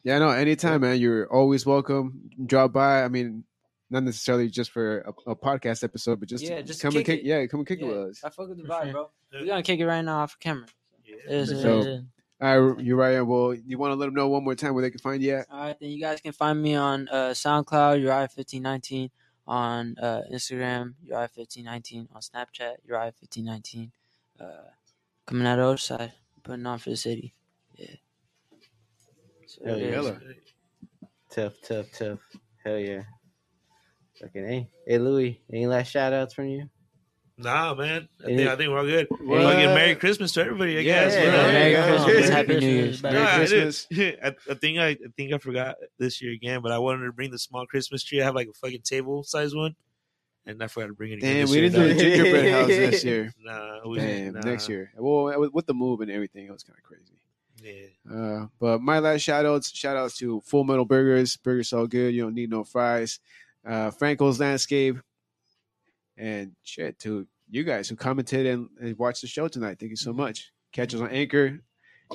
[0.04, 1.00] Yeah, no, anytime, man.
[1.00, 2.30] You're always welcome.
[2.46, 3.04] Drop by.
[3.04, 3.44] I mean,
[3.90, 7.06] not necessarily just for a, a podcast episode, but just, Yeah, to just come and
[7.06, 7.26] kick kick.
[7.26, 7.28] it.
[7.28, 8.24] Yeah, come and kick Yeah, it with us.
[8.24, 8.92] I fuck with the vibe, sure.
[8.94, 9.10] bro.
[9.34, 10.66] We're gonna kick it right now off camera.
[11.06, 11.86] It is, it So- is.
[11.86, 12.00] Yeah.
[12.44, 13.22] All right, you're right.
[13.22, 15.36] Well, you want to let them know one more time where they can find you
[15.36, 15.46] at?
[15.52, 19.12] All right, then you guys can find me on uh, SoundCloud, Uriah1519,
[19.46, 23.92] on uh, Instagram, Uriah1519, on Snapchat, Uriah1519.
[24.40, 24.46] Uh,
[25.28, 27.32] coming out of the other side, putting on for the city.
[27.76, 27.94] Yeah.
[29.52, 29.88] So Hell it yeah.
[29.88, 29.94] is.
[29.96, 30.20] Hella.
[31.30, 32.20] Tough, tough, tough.
[32.64, 33.04] Hell yeah.
[34.20, 36.70] Fucking hey, hey Louis, any last shout outs from you?
[37.38, 38.08] Nah, man.
[38.22, 39.08] I think, I think we're all good.
[39.10, 39.42] What?
[39.42, 41.14] Fucking Merry Christmas to everybody, I Yeah, guess.
[41.16, 41.88] yeah, yeah, Merry yeah.
[41.88, 43.04] Christmas, Happy New Christmas, Year's.
[43.04, 43.86] Merry Nah, I, Christmas.
[43.90, 44.20] did.
[44.24, 47.12] I, I think I, I think I forgot this year again, but I wanted to
[47.12, 48.22] bring the small Christmas tree.
[48.22, 49.76] I have like a fucking table size one,
[50.46, 51.16] and I forgot to bring it.
[51.16, 53.34] Again Damn, this we year, didn't do the gingerbread house this year.
[53.44, 54.40] Nah, we Damn, nah.
[54.42, 54.92] next year.
[54.98, 57.18] Well, with- with the move and everything, it was kind of crazy.
[57.62, 58.12] Yeah.
[58.12, 61.38] Uh, but my last shout outs, shout outs to Full Metal Burgers.
[61.38, 63.20] Burgers all good, you don't need no fries.
[63.66, 64.98] Uh, Franco's Landscape,
[66.18, 69.78] and shit to you guys who commented and, and watched the show tonight.
[69.80, 70.52] Thank you so much.
[70.72, 71.60] Catch us on Anchor,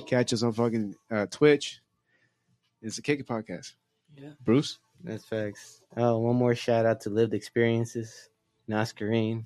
[0.07, 1.81] catch us on fucking uh, Twitch.
[2.83, 3.75] It's the Kick It Podcast.
[4.17, 4.31] Yeah.
[4.45, 4.79] Bruce.
[5.05, 5.83] That's facts.
[5.97, 8.31] Oh, one more shout out to Lived Experiences,
[8.69, 9.45] Nascarine.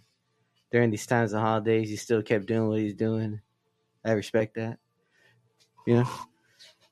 [0.71, 3.41] During these times of holidays, he still kept doing what he's doing.
[4.05, 4.79] I respect that.
[5.91, 6.09] You know.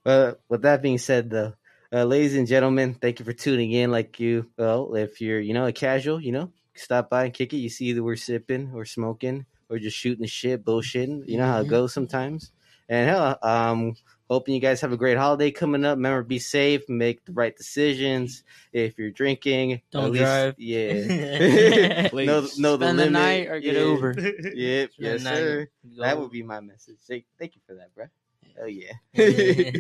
[0.05, 1.55] But with that being said, though,
[1.93, 3.91] uh, ladies and gentlemen, thank you for tuning in.
[3.91, 7.53] Like you, well, if you're you know a casual, you know, stop by and kick
[7.53, 7.59] it.
[7.59, 11.29] You see that we're sipping or smoking or just shooting the shit, bullshitting.
[11.29, 11.71] You know how it Mhm.
[11.71, 12.51] goes sometimes.
[12.89, 13.97] And hell, um,
[14.31, 15.97] hoping you guys have a great holiday coming up.
[15.99, 18.45] Remember, be safe, make the right decisions.
[18.73, 20.55] If you're drinking, Don't least- drive.
[20.59, 20.93] Yeah,
[22.03, 22.59] know, Please.
[22.59, 24.15] know the Spend the night or get over.
[24.17, 24.25] yeah.
[24.33, 24.49] Uber.
[24.57, 25.69] Yep, yes, sir.
[25.99, 26.97] That would be my message.
[27.07, 27.27] Thank
[27.57, 28.07] you for that, bro.
[28.61, 28.93] Oh yeah.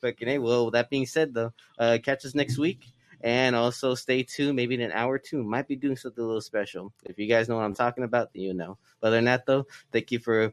[0.00, 0.38] Fucking hey.
[0.38, 2.86] Well, with that being said, though, uh, catch us next week,
[3.20, 4.56] and also stay tuned.
[4.56, 6.92] Maybe in an hour or two, might be doing something a little special.
[7.04, 8.78] If you guys know what I'm talking about, then you know.
[9.00, 10.52] But other than that, though, thank you for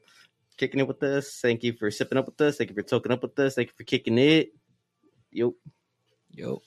[0.57, 1.39] kicking it with us.
[1.41, 2.57] Thank you for sipping up with us.
[2.57, 3.55] Thank you for toking up with us.
[3.55, 4.53] Thank you for kicking it.
[5.31, 5.55] Yo.
[6.31, 6.61] Yo.